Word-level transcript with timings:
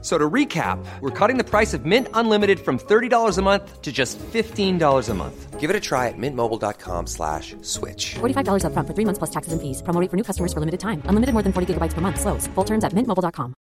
So 0.00 0.16
to 0.16 0.30
recap, 0.30 0.78
we're 1.00 1.10
cutting 1.10 1.38
the 1.38 1.44
price 1.44 1.74
of 1.74 1.84
Mint 1.84 2.06
Unlimited 2.14 2.60
from 2.60 2.78
$30 2.78 3.36
a 3.36 3.42
month 3.42 3.82
to 3.82 3.90
just 3.90 4.16
$15 4.18 5.08
a 5.08 5.14
month. 5.14 5.58
Give 5.58 5.70
it 5.70 5.74
a 5.74 5.80
try 5.80 6.06
at 6.06 6.14
mintmobile.com 6.16 7.08
slash 7.08 7.56
switch. 7.62 8.14
$45 8.20 8.62
upfront 8.62 8.86
for 8.86 8.94
three 8.94 9.04
months 9.04 9.18
plus 9.18 9.30
taxes 9.30 9.52
and 9.52 9.60
fees. 9.60 9.82
Promo 9.82 10.00
rate 10.00 10.08
for 10.08 10.16
new 10.16 10.22
customers 10.22 10.52
for 10.52 10.60
limited 10.60 10.78
time. 10.78 11.02
Unlimited 11.10 11.32
more 11.34 11.42
than 11.42 11.52
40 11.52 11.74
gigabytes 11.74 11.94
per 11.94 12.00
month. 12.00 12.20
Slows. 12.20 12.46
Full 12.54 12.64
terms 12.64 12.84
at 12.84 12.92
mintmobile.com. 12.94 13.54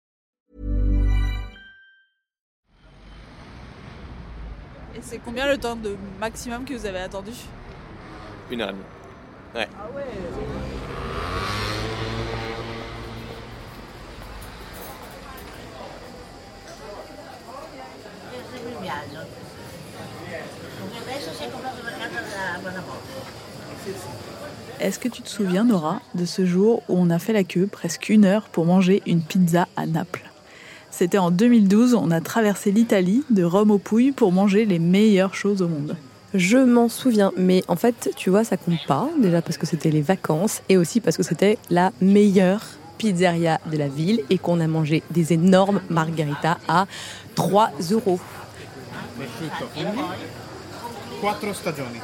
Et 4.94 5.00
c'est 5.02 5.18
combien 5.18 5.46
le 5.48 5.56
temps 5.58 5.76
de 5.76 5.96
maximum 6.20 6.64
que 6.66 6.74
vous 6.74 6.86
avez 6.86 7.00
attendu 7.00 7.32
Une 8.50 8.60
heure 8.60 8.70
et 8.70 8.72
demie. 8.72 8.84
Ouais. 9.54 9.68
Ah 9.78 9.88
ouais 9.94 10.04
Est-ce 24.78 24.98
que 24.98 25.08
tu 25.08 25.22
te 25.22 25.28
souviens, 25.28 25.64
Nora, 25.64 26.00
de 26.14 26.24
ce 26.24 26.44
jour 26.44 26.82
où 26.88 26.98
on 26.98 27.08
a 27.10 27.18
fait 27.18 27.32
la 27.32 27.44
queue 27.44 27.66
presque 27.66 28.08
une 28.08 28.24
heure 28.24 28.48
pour 28.50 28.66
manger 28.66 29.02
une 29.06 29.22
pizza 29.22 29.68
à 29.76 29.86
Naples? 29.86 30.30
C'était 30.90 31.18
en 31.18 31.30
2012, 31.30 31.94
on 31.94 32.10
a 32.10 32.20
traversé 32.20 32.72
l'Italie 32.72 33.24
de 33.30 33.42
Rome 33.42 33.70
aux 33.70 33.78
Pouilles 33.78 34.12
pour 34.12 34.32
manger 34.32 34.64
les 34.64 34.78
meilleures 34.78 35.34
choses 35.34 35.62
au 35.62 35.68
monde. 35.68 35.96
Je 36.34 36.58
m'en 36.58 36.88
souviens, 36.88 37.32
mais 37.36 37.64
en 37.68 37.76
fait, 37.76 38.10
tu 38.16 38.30
vois, 38.30 38.44
ça 38.44 38.56
compte 38.56 38.84
pas. 38.86 39.08
Déjà 39.18 39.40
parce 39.40 39.56
que 39.56 39.66
c'était 39.66 39.90
les 39.90 40.02
vacances 40.02 40.60
et 40.68 40.76
aussi 40.76 41.00
parce 41.00 41.16
que 41.16 41.22
c'était 41.22 41.58
la 41.70 41.92
meilleure 42.00 42.62
pizzeria 42.98 43.60
de 43.70 43.76
la 43.76 43.88
ville 43.88 44.22
et 44.30 44.38
qu'on 44.38 44.60
a 44.60 44.66
mangé 44.66 45.02
des 45.10 45.32
énormes 45.32 45.80
margaritas 45.88 46.58
à 46.68 46.86
3 47.34 47.70
euros. 47.90 48.20
Stagioni. 51.54 52.00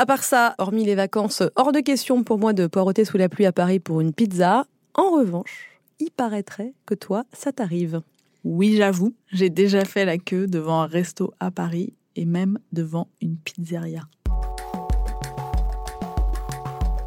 À 0.00 0.06
part 0.06 0.22
ça, 0.22 0.54
hormis 0.58 0.84
les 0.84 0.94
vacances, 0.94 1.42
hors 1.56 1.72
de 1.72 1.80
question 1.80 2.22
pour 2.22 2.38
moi 2.38 2.52
de 2.52 2.68
poireauter 2.68 3.04
sous 3.04 3.18
la 3.18 3.28
pluie 3.28 3.46
à 3.46 3.52
Paris 3.52 3.80
pour 3.80 4.00
une 4.00 4.12
pizza. 4.12 4.64
En 4.94 5.10
revanche, 5.10 5.80
il 5.98 6.12
paraîtrait 6.12 6.72
que 6.86 6.94
toi, 6.94 7.24
ça 7.32 7.50
t'arrive. 7.50 8.00
Oui, 8.44 8.76
j'avoue, 8.76 9.12
j'ai 9.32 9.50
déjà 9.50 9.84
fait 9.84 10.04
la 10.04 10.16
queue 10.16 10.46
devant 10.46 10.82
un 10.82 10.86
resto 10.86 11.34
à 11.40 11.50
Paris 11.50 11.94
et 12.14 12.26
même 12.26 12.60
devant 12.72 13.08
une 13.20 13.38
pizzeria. 13.38 14.02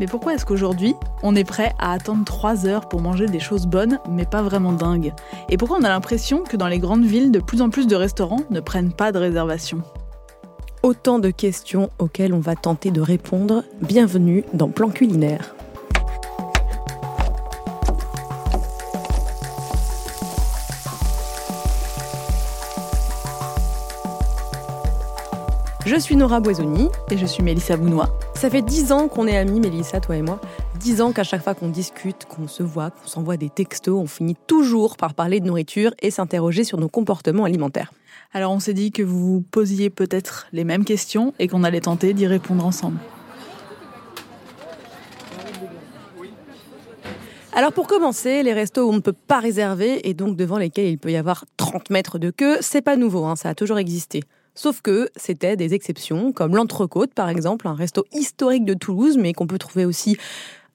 Mais 0.01 0.05
pourquoi 0.05 0.33
est-ce 0.33 0.45
qu'aujourd'hui, 0.45 0.93
on 1.23 1.33
est 1.33 1.45
prêt 1.45 1.71
à 1.79 1.93
attendre 1.93 2.25
3 2.25 2.67
heures 2.67 2.89
pour 2.89 2.99
manger 2.99 3.27
des 3.27 3.39
choses 3.39 3.67
bonnes, 3.67 3.99
mais 4.09 4.25
pas 4.25 4.41
vraiment 4.41 4.73
dingues? 4.73 5.13
Et 5.47 5.55
pourquoi 5.55 5.77
on 5.79 5.83
a 5.85 5.89
l'impression 5.89 6.43
que 6.43 6.57
dans 6.57 6.67
les 6.67 6.79
grandes 6.79 7.05
villes, 7.05 7.31
de 7.31 7.39
plus 7.39 7.61
en 7.61 7.69
plus 7.69 7.87
de 7.87 7.95
restaurants 7.95 8.43
ne 8.49 8.59
prennent 8.59 8.91
pas 8.91 9.13
de 9.13 9.17
réservation? 9.19 9.81
Autant 10.83 11.19
de 11.19 11.29
questions 11.29 11.91
auxquelles 11.99 12.33
on 12.33 12.39
va 12.39 12.55
tenter 12.55 12.89
de 12.89 13.01
répondre. 13.01 13.63
Bienvenue 13.83 14.43
dans 14.53 14.69
Plan 14.69 14.89
Culinaire. 14.89 15.53
Je 25.85 25.95
suis 25.99 26.15
Nora 26.15 26.39
Boisoni. 26.39 26.87
Et 27.11 27.17
je 27.17 27.27
suis 27.27 27.43
Mélissa 27.43 27.77
Bounois. 27.77 28.09
Ça 28.33 28.49
fait 28.49 28.63
dix 28.63 28.91
ans 28.91 29.07
qu'on 29.07 29.27
est 29.27 29.37
amis, 29.37 29.59
Mélissa, 29.59 29.99
toi 29.99 30.15
et 30.15 30.23
moi. 30.23 30.41
Dix 30.79 30.99
ans 31.01 31.11
qu'à 31.11 31.23
chaque 31.23 31.43
fois 31.43 31.53
qu'on 31.53 31.69
discute, 31.69 32.25
qu'on 32.25 32.47
se 32.47 32.63
voit, 32.63 32.89
qu'on 32.89 33.07
s'envoie 33.07 33.37
des 33.37 33.49
textos, 33.51 33.99
on 34.01 34.07
finit 34.07 34.37
toujours 34.47 34.97
par 34.97 35.13
parler 35.13 35.41
de 35.41 35.45
nourriture 35.45 35.93
et 36.01 36.09
s'interroger 36.09 36.63
sur 36.63 36.79
nos 36.79 36.89
comportements 36.89 37.43
alimentaires. 37.43 37.91
Alors 38.33 38.53
on 38.53 38.59
s'est 38.59 38.73
dit 38.73 38.91
que 38.91 39.03
vous 39.03 39.19
vous 39.19 39.41
posiez 39.41 39.89
peut-être 39.89 40.47
les 40.53 40.63
mêmes 40.63 40.85
questions 40.85 41.33
et 41.37 41.49
qu'on 41.49 41.65
allait 41.65 41.81
tenter 41.81 42.13
d'y 42.13 42.27
répondre 42.27 42.65
ensemble. 42.65 42.97
Alors 47.53 47.73
pour 47.73 47.87
commencer, 47.87 48.43
les 48.43 48.53
restos 48.53 48.87
où 48.87 48.89
on 48.89 48.93
ne 48.93 48.99
peut 48.99 49.11
pas 49.11 49.41
réserver 49.41 50.07
et 50.07 50.13
donc 50.13 50.37
devant 50.37 50.57
lesquels 50.57 50.87
il 50.87 50.97
peut 50.97 51.11
y 51.11 51.17
avoir 51.17 51.43
30 51.57 51.89
mètres 51.89 52.17
de 52.17 52.29
queue, 52.29 52.57
c'est 52.61 52.81
pas 52.81 52.95
nouveau, 52.95 53.25
hein, 53.25 53.35
ça 53.35 53.49
a 53.49 53.55
toujours 53.55 53.77
existé. 53.77 54.21
Sauf 54.55 54.81
que 54.81 55.09
c'était 55.17 55.57
des 55.57 55.73
exceptions, 55.73 56.31
comme 56.31 56.55
l'Entrecôte 56.55 57.13
par 57.13 57.27
exemple, 57.27 57.67
un 57.67 57.73
resto 57.73 58.05
historique 58.13 58.63
de 58.63 58.73
Toulouse, 58.73 59.17
mais 59.17 59.33
qu'on 59.33 59.47
peut 59.47 59.57
trouver 59.57 59.83
aussi 59.83 60.17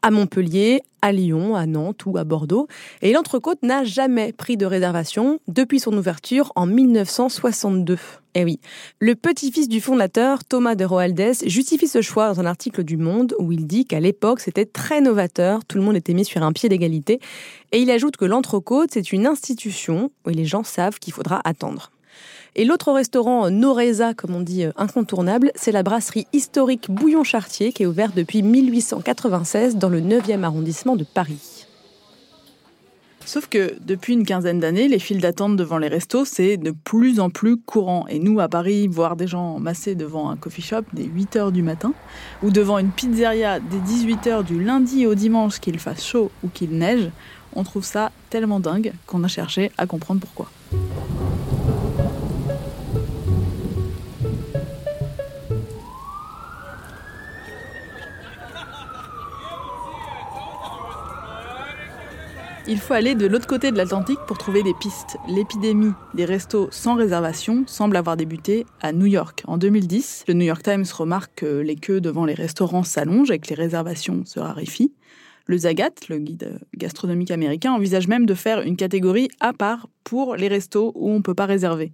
à 0.03 0.11
Montpellier, 0.11 0.83
à 1.03 1.13
Lyon, 1.13 1.55
à 1.55 1.67
Nantes 1.67 2.07
ou 2.07 2.17
à 2.17 2.25
Bordeaux. 2.25 2.69
Et 3.03 3.13
l'Entrecôte 3.13 3.63
n'a 3.63 3.85
jamais 3.85 4.33
pris 4.33 4.57
de 4.57 4.67
réservation 4.67 5.41
depuis 5.49 5.81
son 5.81 5.97
ouverture 5.97 6.53
en 6.57 6.67
1962. 6.67 7.99
Eh 8.35 8.45
oui. 8.45 8.61
Le 9.01 9.15
petit-fils 9.15 9.69
du 9.69 9.81
fondateur, 9.81 10.45
Thomas 10.45 10.75
de 10.75 10.85
Roaldès, 10.85 11.47
justifie 11.47 11.89
ce 11.89 12.03
choix 12.03 12.29
dans 12.29 12.41
un 12.41 12.47
article 12.47 12.85
du 12.85 12.97
Monde 12.97 13.35
où 13.39 13.51
il 13.53 13.67
dit 13.67 13.85
qu'à 13.87 14.01
l'époque 14.01 14.41
c'était 14.41 14.67
très 14.67 15.01
novateur, 15.01 15.65
tout 15.65 15.79
le 15.79 15.85
monde 15.85 15.97
était 15.97 16.13
mis 16.13 16.25
sur 16.25 16.43
un 16.43 16.53
pied 16.53 16.69
d'égalité. 16.69 17.19
Et 17.73 17.81
il 17.81 17.91
ajoute 17.91 18.17
que 18.17 18.25
l'Entrecôte, 18.25 18.91
c'est 18.93 19.13
une 19.13 19.27
institution 19.27 20.11
où 20.27 20.31
les 20.31 20.45
gens 20.45 20.65
savent 20.65 20.99
qu'il 20.99 21.15
faudra 21.15 21.41
attendre. 21.45 21.91
Et 22.59 22.65
l'autre 22.65 22.91
restaurant 22.91 23.51
Noreza, 23.51 24.15
comme 24.15 24.35
on 24.35 24.41
dit, 24.41 24.65
euh, 24.65 24.73
incontournable, 24.79 25.53
c'est 25.57 25.73
la 25.73 25.83
brasserie 25.83 26.27
historique 26.33 26.91
Bouillon 26.91 27.23
Chartier 27.23 27.71
qui 27.71 27.83
est 27.83 27.87
ouverte 27.87 28.17
depuis 28.17 28.43
1896 28.43 29.77
dans 29.77 29.91
le 29.91 30.01
9e 30.01 30.43
arrondissement 30.43 30.97
de 30.97 31.05
Paris. 31.05 31.67
Sauf 33.27 33.47
que 33.49 33.75
depuis 33.85 34.15
une 34.15 34.25
quinzaine 34.25 34.59
d'années, 34.59 34.89
les 34.89 34.99
files 34.99 35.21
d'attente 35.21 35.57
devant 35.57 35.77
les 35.77 35.89
restos, 35.89 36.25
c'est 36.25 36.57
de 36.57 36.71
plus 36.71 37.21
en 37.21 37.29
plus 37.29 37.59
courant. 37.59 38.07
Et 38.09 38.19
nous, 38.21 38.41
à 38.41 38.49
Paris, 38.49 38.89
voir 38.89 39.17
des 39.17 39.27
gens 39.27 39.59
massés 39.59 39.95
devant 39.95 40.31
un 40.31 40.37
coffee 40.37 40.63
shop 40.63 40.83
dès 40.95 41.05
8 41.05 41.37
heures 41.37 41.53
du 41.53 41.63
matin, 41.63 41.93
ou 42.43 42.51
devant 42.51 42.79
une 42.79 42.91
pizzeria 42.91 43.61
dès 43.61 43.81
18 43.81 44.27
heures 44.29 44.45
du 44.45 44.65
lundi 44.65 45.07
au 45.07 45.15
dimanche, 45.15 45.61
qu'il 45.61 45.79
fasse 45.79 46.07
chaud 46.07 46.31
ou 46.43 46.49
qu'il 46.49 46.71
neige, 46.71 47.11
on 47.55 47.65
trouve 47.65 47.85
ça 47.85 48.13
tellement 48.31 48.61
dingue 48.61 48.95
qu'on 49.07 49.25
a 49.25 49.29
cherché 49.29 49.73
à 49.77 49.87
comprendre 49.87 50.21
pourquoi. 50.21 50.49
Il 62.69 62.79
faut 62.79 62.95
aller 62.95 63.15
de 63.15 63.27
l'autre 63.27 63.47
côté 63.47 63.71
de 63.71 63.77
l'Atlantique 63.77 64.19
pour 64.27 64.39
trouver 64.39 64.65
des 64.65 64.75
pistes. 64.75 65.19
L'épidémie 65.29 65.93
des 66.15 66.25
restos 66.25 66.67
sans 66.73 66.97
réservation 66.97 67.63
semble 67.69 67.97
avoir 67.97 68.17
débuté 68.17 68.67
à 68.81 68.93
New 68.93 69.07
York. 69.07 69.45
En 69.47 69.57
2010, 69.57 70.25
le 70.27 70.35
New 70.35 70.47
York 70.47 70.65
Times 70.65 70.85
remarque 70.93 71.31
que 71.37 71.61
les 71.61 71.77
queues 71.77 72.01
devant 72.01 72.25
les 72.25 72.35
restaurants 72.35 72.83
s'allongent 72.83 73.31
et 73.31 73.39
que 73.39 73.49
les 73.51 73.55
réservations 73.55 74.25
se 74.25 74.41
raréfient. 74.41 74.93
Le 75.47 75.59
Zagat, 75.59 75.93
le 76.09 76.19
guide 76.19 76.59
gastronomique 76.77 77.31
américain, 77.31 77.73
envisage 77.73 78.09
même 78.09 78.27
de 78.27 78.35
faire 78.35 78.61
une 78.63 78.77
catégorie 78.77 79.29
à 79.39 79.53
part 79.53 79.89
pour 80.03 80.35
les 80.35 80.49
restos 80.49 80.91
où 80.97 81.09
on 81.09 81.19
ne 81.19 81.23
peut 81.23 81.35
pas 81.35 81.47
réserver. 81.47 81.93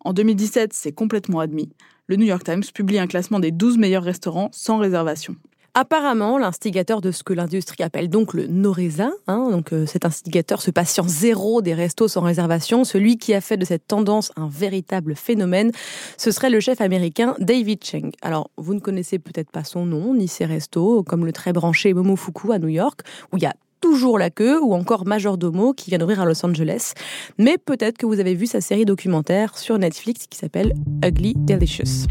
En 0.00 0.12
2017, 0.12 0.72
c'est 0.72 0.92
complètement 0.92 1.38
admis. 1.38 1.70
Le 2.08 2.16
New 2.16 2.26
York 2.26 2.42
Times 2.42 2.64
publie 2.74 2.98
un 2.98 3.06
classement 3.06 3.38
des 3.38 3.52
12 3.52 3.78
meilleurs 3.78 4.02
restaurants 4.02 4.50
sans 4.52 4.78
réservation. 4.78 5.36
Apparemment, 5.80 6.38
l'instigateur 6.38 7.00
de 7.00 7.12
ce 7.12 7.22
que 7.22 7.32
l'industrie 7.32 7.84
appelle 7.84 8.10
donc 8.10 8.34
le 8.34 8.48
Noreza, 8.48 9.10
hein, 9.28 9.48
donc 9.52 9.72
euh, 9.72 9.86
cet 9.86 10.04
instigateur, 10.04 10.60
ce 10.60 10.72
patient 10.72 11.04
zéro 11.06 11.62
des 11.62 11.72
restos 11.72 12.08
sans 12.08 12.22
réservation, 12.22 12.82
celui 12.82 13.16
qui 13.16 13.32
a 13.32 13.40
fait 13.40 13.56
de 13.56 13.64
cette 13.64 13.86
tendance 13.86 14.32
un 14.34 14.48
véritable 14.48 15.14
phénomène, 15.14 15.70
ce 16.16 16.32
serait 16.32 16.50
le 16.50 16.58
chef 16.58 16.80
américain 16.80 17.36
David 17.38 17.84
Cheng. 17.84 18.10
Alors, 18.22 18.50
vous 18.56 18.74
ne 18.74 18.80
connaissez 18.80 19.20
peut-être 19.20 19.52
pas 19.52 19.62
son 19.62 19.86
nom, 19.86 20.14
ni 20.14 20.26
ses 20.26 20.46
restos, 20.46 21.04
comme 21.04 21.24
le 21.24 21.30
très 21.30 21.52
branché 21.52 21.94
Momofuku 21.94 22.50
à 22.50 22.58
New 22.58 22.66
York, 22.66 23.02
où 23.32 23.36
il 23.36 23.44
y 23.44 23.46
a 23.46 23.54
toujours 23.80 24.18
la 24.18 24.30
queue, 24.30 24.60
ou 24.60 24.74
encore 24.74 25.06
Majordomo 25.06 25.74
qui 25.74 25.90
vient 25.90 26.00
d'ouvrir 26.00 26.20
à 26.20 26.24
Los 26.24 26.44
Angeles. 26.44 26.94
Mais 27.38 27.56
peut-être 27.56 27.98
que 27.98 28.06
vous 28.06 28.18
avez 28.18 28.34
vu 28.34 28.48
sa 28.48 28.60
série 28.60 28.84
documentaire 28.84 29.56
sur 29.56 29.78
Netflix 29.78 30.26
qui 30.26 30.38
s'appelle 30.38 30.74
Ugly 31.04 31.34
Delicious. 31.36 32.08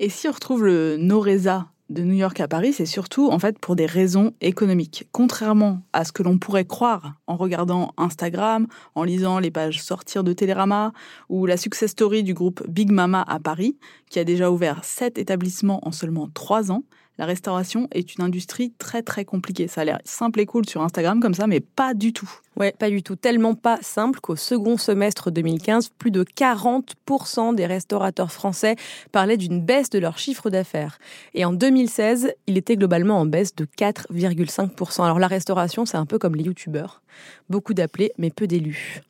Et 0.00 0.08
si 0.08 0.26
on 0.26 0.32
retrouve 0.32 0.64
le 0.64 0.96
Noreza 0.96 1.68
de 1.88 2.02
New 2.02 2.14
York 2.14 2.40
à 2.40 2.48
Paris, 2.48 2.72
c'est 2.72 2.84
surtout 2.84 3.28
en 3.30 3.38
fait 3.38 3.60
pour 3.60 3.76
des 3.76 3.86
raisons 3.86 4.32
économiques. 4.40 5.06
Contrairement 5.12 5.82
à 5.92 6.04
ce 6.04 6.10
que 6.10 6.24
l'on 6.24 6.38
pourrait 6.38 6.64
croire 6.64 7.14
en 7.28 7.36
regardant 7.36 7.92
Instagram, 7.96 8.66
en 8.96 9.04
lisant 9.04 9.38
les 9.38 9.52
pages 9.52 9.80
sortir 9.84 10.24
de 10.24 10.32
Télérama 10.32 10.92
ou 11.28 11.46
la 11.46 11.56
success 11.56 11.92
story 11.92 12.24
du 12.24 12.34
groupe 12.34 12.68
Big 12.68 12.90
Mama 12.90 13.24
à 13.28 13.38
Paris, 13.38 13.78
qui 14.10 14.18
a 14.18 14.24
déjà 14.24 14.50
ouvert 14.50 14.82
sept 14.82 15.16
établissements 15.16 15.86
en 15.86 15.92
seulement 15.92 16.28
trois 16.34 16.72
ans, 16.72 16.82
La 17.16 17.26
restauration 17.26 17.86
est 17.92 18.16
une 18.16 18.24
industrie 18.24 18.72
très 18.76 19.02
très 19.02 19.24
compliquée. 19.24 19.68
Ça 19.68 19.82
a 19.82 19.84
l'air 19.84 19.98
simple 20.04 20.40
et 20.40 20.46
cool 20.46 20.68
sur 20.68 20.82
Instagram 20.82 21.20
comme 21.20 21.34
ça, 21.34 21.46
mais 21.46 21.60
pas 21.60 21.94
du 21.94 22.12
tout. 22.12 22.28
Ouais, 22.56 22.72
pas 22.76 22.90
du 22.90 23.02
tout. 23.02 23.14
Tellement 23.14 23.54
pas 23.54 23.78
simple 23.82 24.18
qu'au 24.20 24.34
second 24.34 24.76
semestre 24.76 25.30
2015, 25.30 25.90
plus 25.96 26.10
de 26.10 26.24
40% 26.24 27.54
des 27.54 27.66
restaurateurs 27.66 28.32
français 28.32 28.74
parlaient 29.12 29.36
d'une 29.36 29.60
baisse 29.60 29.90
de 29.90 30.00
leur 30.00 30.18
chiffre 30.18 30.50
d'affaires. 30.50 30.98
Et 31.34 31.44
en 31.44 31.52
2016, 31.52 32.32
il 32.48 32.58
était 32.58 32.76
globalement 32.76 33.20
en 33.20 33.26
baisse 33.26 33.54
de 33.54 33.64
4,5%. 33.64 35.04
Alors 35.04 35.20
la 35.20 35.28
restauration, 35.28 35.86
c'est 35.86 35.96
un 35.96 36.06
peu 36.06 36.18
comme 36.18 36.34
les 36.34 36.44
youtubeurs. 36.44 37.00
Beaucoup 37.48 37.74
d'appelés, 37.74 38.12
mais 38.18 38.30
peu 38.30 38.48
d'élus. 38.48 39.02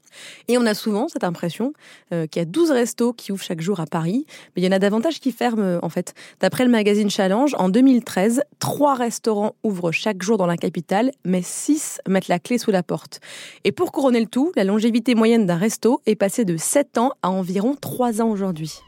Et 0.49 0.59
on 0.59 0.67
a 0.67 0.75
souvent 0.75 1.09
cette 1.09 1.25
impression 1.25 1.73
euh, 2.13 2.27
qu'il 2.27 2.41
y 2.41 2.43
a 2.43 2.47
12 2.47 2.71
restos 2.71 3.13
qui 3.13 3.33
ouvrent 3.33 3.43
chaque 3.43 3.61
jour 3.61 3.81
à 3.81 3.87
Paris, 3.87 4.27
mais 4.55 4.63
il 4.63 4.65
y 4.65 4.69
en 4.69 4.73
a 4.73 4.79
davantage 4.79 5.21
qui 5.21 5.33
ferment 5.33 5.63
euh, 5.63 5.79
en 5.83 5.89
fait. 5.89 6.15
D'après 6.41 6.65
le 6.65 6.71
magazine 6.71 7.11
Challenge, 7.11 7.55
en 7.59 7.69
2013, 7.69 8.43
3 8.59 8.95
restaurants 8.95 9.55
ouvrent 9.63 9.93
chaque 9.93 10.23
jour 10.23 10.39
dans 10.39 10.47
la 10.47 10.57
capitale, 10.57 11.11
mais 11.25 11.43
6 11.43 12.01
mettent 12.09 12.29
la 12.29 12.39
clé 12.39 12.59
sous 12.59 12.71
la 12.71 12.83
porte. 12.83 13.21
Et 13.65 13.73
pour 13.73 13.93
couronner 13.93 14.21
le 14.21 14.27
tout, 14.27 14.53
la 14.57 14.65
longévité 14.65 15.15
moyenne 15.15 15.47
d'un 15.47 15.57
resto 15.57 16.01
est 16.07 16.17
passée 16.17 16.45
de 16.45 16.57
7 16.57 16.99
ans 16.99 17.13
à 17.23 17.31
environ 17.31 17.75
3 17.81 18.23
ans 18.23 18.29
aujourd'hui. 18.29 18.81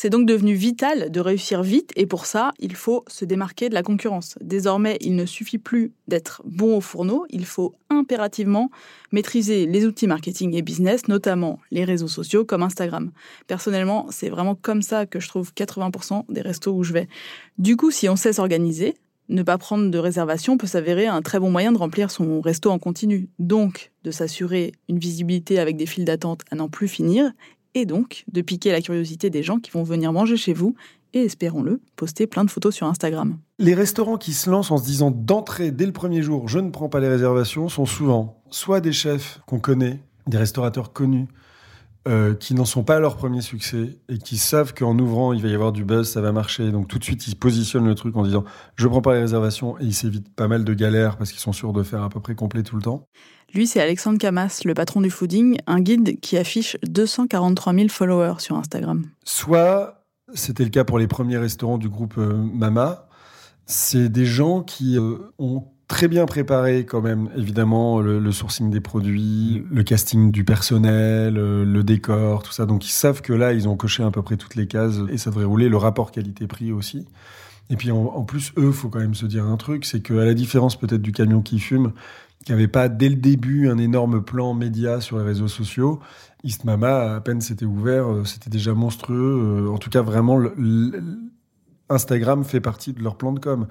C'est 0.00 0.10
donc 0.10 0.28
devenu 0.28 0.54
vital 0.54 1.10
de 1.10 1.18
réussir 1.18 1.64
vite 1.64 1.90
et 1.96 2.06
pour 2.06 2.24
ça, 2.24 2.52
il 2.60 2.76
faut 2.76 3.04
se 3.08 3.24
démarquer 3.24 3.68
de 3.68 3.74
la 3.74 3.82
concurrence. 3.82 4.36
Désormais, 4.40 4.96
il 5.00 5.16
ne 5.16 5.26
suffit 5.26 5.58
plus 5.58 5.92
d'être 6.06 6.40
bon 6.44 6.76
au 6.76 6.80
fourneau, 6.80 7.26
il 7.30 7.44
faut 7.44 7.74
impérativement 7.90 8.70
maîtriser 9.10 9.66
les 9.66 9.86
outils 9.86 10.06
marketing 10.06 10.54
et 10.54 10.62
business, 10.62 11.08
notamment 11.08 11.58
les 11.72 11.82
réseaux 11.82 12.06
sociaux 12.06 12.44
comme 12.44 12.62
Instagram. 12.62 13.10
Personnellement, 13.48 14.06
c'est 14.10 14.28
vraiment 14.28 14.54
comme 14.54 14.82
ça 14.82 15.04
que 15.04 15.18
je 15.18 15.26
trouve 15.26 15.50
80% 15.52 16.26
des 16.28 16.42
restos 16.42 16.74
où 16.74 16.84
je 16.84 16.92
vais. 16.92 17.08
Du 17.58 17.76
coup, 17.76 17.90
si 17.90 18.08
on 18.08 18.14
sait 18.14 18.34
s'organiser, 18.34 18.94
ne 19.28 19.42
pas 19.42 19.58
prendre 19.58 19.90
de 19.90 19.98
réservation 19.98 20.56
peut 20.56 20.68
s'avérer 20.68 21.06
un 21.06 21.22
très 21.22 21.40
bon 21.40 21.50
moyen 21.50 21.72
de 21.72 21.76
remplir 21.76 22.12
son 22.12 22.40
resto 22.40 22.70
en 22.70 22.78
continu. 22.78 23.28
Donc, 23.40 23.90
de 24.04 24.10
s'assurer 24.12 24.72
une 24.88 24.98
visibilité 24.98 25.58
avec 25.58 25.76
des 25.76 25.86
files 25.86 26.04
d'attente 26.04 26.42
à 26.52 26.54
n'en 26.54 26.68
plus 26.68 26.88
finir 26.88 27.32
et 27.74 27.86
donc 27.86 28.24
de 28.32 28.40
piquer 28.40 28.72
la 28.72 28.80
curiosité 28.80 29.30
des 29.30 29.42
gens 29.42 29.58
qui 29.58 29.70
vont 29.70 29.82
venir 29.82 30.12
manger 30.12 30.36
chez 30.36 30.52
vous 30.52 30.74
et, 31.14 31.24
espérons-le, 31.24 31.80
poster 31.96 32.26
plein 32.26 32.44
de 32.44 32.50
photos 32.50 32.74
sur 32.74 32.86
Instagram. 32.86 33.38
Les 33.58 33.74
restaurants 33.74 34.18
qui 34.18 34.32
se 34.34 34.50
lancent 34.50 34.70
en 34.70 34.78
se 34.78 34.84
disant 34.84 35.10
d'entrée, 35.10 35.70
dès 35.70 35.86
le 35.86 35.92
premier 35.92 36.22
jour, 36.22 36.48
je 36.48 36.58
ne 36.58 36.70
prends 36.70 36.88
pas 36.88 37.00
les 37.00 37.08
réservations, 37.08 37.68
sont 37.68 37.86
souvent 37.86 38.42
soit 38.50 38.80
des 38.80 38.92
chefs 38.92 39.40
qu'on 39.46 39.58
connaît, 39.58 40.00
des 40.26 40.38
restaurateurs 40.38 40.92
connus, 40.92 41.26
euh, 42.06 42.34
qui 42.34 42.54
n'en 42.54 42.64
sont 42.64 42.84
pas 42.84 42.96
à 42.96 43.00
leur 43.00 43.16
premier 43.16 43.40
succès 43.40 43.98
et 44.08 44.18
qui 44.18 44.38
savent 44.38 44.72
qu'en 44.72 44.98
ouvrant, 44.98 45.32
il 45.32 45.42
va 45.42 45.48
y 45.48 45.54
avoir 45.54 45.72
du 45.72 45.84
buzz, 45.84 46.08
ça 46.08 46.20
va 46.20 46.32
marcher. 46.32 46.70
Donc 46.70 46.88
tout 46.88 46.98
de 46.98 47.04
suite, 47.04 47.26
ils 47.26 47.36
positionnent 47.36 47.86
le 47.86 47.94
truc 47.94 48.16
en 48.16 48.22
disant 48.22 48.44
je 48.76 48.86
prends 48.88 49.02
pas 49.02 49.14
les 49.14 49.20
réservations 49.20 49.78
et 49.78 49.84
ils 49.84 49.94
s'évitent 49.94 50.34
pas 50.34 50.48
mal 50.48 50.64
de 50.64 50.74
galères 50.74 51.16
parce 51.16 51.32
qu'ils 51.32 51.40
sont 51.40 51.52
sûrs 51.52 51.72
de 51.72 51.82
faire 51.82 52.02
à 52.02 52.08
peu 52.08 52.20
près 52.20 52.34
complet 52.34 52.62
tout 52.62 52.76
le 52.76 52.82
temps. 52.82 53.04
Lui, 53.52 53.66
c'est 53.66 53.80
Alexandre 53.80 54.18
Camas, 54.18 54.60
le 54.64 54.74
patron 54.74 55.00
du 55.00 55.10
fooding, 55.10 55.58
un 55.66 55.80
guide 55.80 56.20
qui 56.20 56.36
affiche 56.38 56.76
243 56.86 57.74
000 57.74 57.88
followers 57.88 58.40
sur 58.40 58.56
Instagram. 58.56 59.04
Soit, 59.24 60.04
c'était 60.34 60.64
le 60.64 60.70
cas 60.70 60.84
pour 60.84 60.98
les 60.98 61.08
premiers 61.08 61.38
restaurants 61.38 61.78
du 61.78 61.88
groupe 61.88 62.14
euh, 62.18 62.34
Mama, 62.34 63.08
c'est 63.66 64.08
des 64.08 64.24
gens 64.24 64.62
qui 64.62 64.98
euh, 64.98 65.16
ont 65.38 65.64
très 65.88 66.06
bien 66.06 66.26
préparé 66.26 66.84
quand 66.84 67.00
même, 67.00 67.30
évidemment, 67.34 68.00
le, 68.00 68.30
sourcing 68.30 68.70
des 68.70 68.80
produits, 68.80 69.64
le 69.70 69.82
casting 69.82 70.30
du 70.30 70.44
personnel, 70.44 71.38
euh, 71.38 71.64
le, 71.64 71.82
décor, 71.82 72.42
tout 72.42 72.52
ça. 72.52 72.66
Donc 72.66 72.86
ils 72.86 72.92
savent 72.92 73.22
que 73.22 73.32
là, 73.32 73.54
ils 73.54 73.66
ont 73.68 73.76
coché 73.76 74.04
à 74.04 74.10
peu 74.10 74.22
près 74.22 74.36
toutes 74.36 74.54
les 74.54 74.66
cases 74.66 74.96
et 75.10 75.16
ça 75.16 75.30
devrait 75.30 75.46
rouler. 75.46 75.68
Le 75.68 75.78
rapport 75.78 76.12
qualité-prix 76.12 76.72
aussi. 76.72 77.06
Et 77.70 77.76
puis 77.76 77.90
en, 77.90 78.22
plus, 78.22 78.52
eux, 78.56 78.70
faut 78.70 78.88
quand 78.88 79.00
même 79.00 79.14
se 79.14 79.26
dire 79.26 79.44
un 79.44 79.56
truc, 79.56 79.84
c'est 79.84 80.00
qu'à 80.00 80.14
la 80.14 80.34
différence 80.34 80.76
peut-être 80.76 81.02
du 81.02 81.12
camion 81.12 81.42
qui 81.42 81.58
fume, 81.58 81.92
qui 82.44 82.52
n'avait 82.52 82.68
pas 82.68 82.88
dès 82.88 83.08
le 83.08 83.16
début 83.16 83.68
un 83.68 83.76
énorme 83.76 84.22
plan 84.22 84.54
média 84.54 85.00
sur 85.00 85.18
les 85.18 85.24
réseaux 85.24 85.48
sociaux. 85.48 86.00
East 86.44 86.64
Mama, 86.64 87.16
à 87.16 87.20
peine 87.20 87.40
c'était 87.40 87.66
ouvert, 87.66 88.10
euh, 88.10 88.24
c'était 88.24 88.50
déjà 88.50 88.72
monstrueux. 88.72 89.66
Euh, 89.66 89.70
en 89.70 89.78
tout 89.78 89.90
cas, 89.90 90.02
vraiment, 90.02 90.40
Instagram 91.90 92.44
fait 92.44 92.60
partie 92.60 92.92
de 92.92 93.02
leur 93.02 93.16
plan 93.16 93.32
de 93.32 93.40
com. 93.40 93.66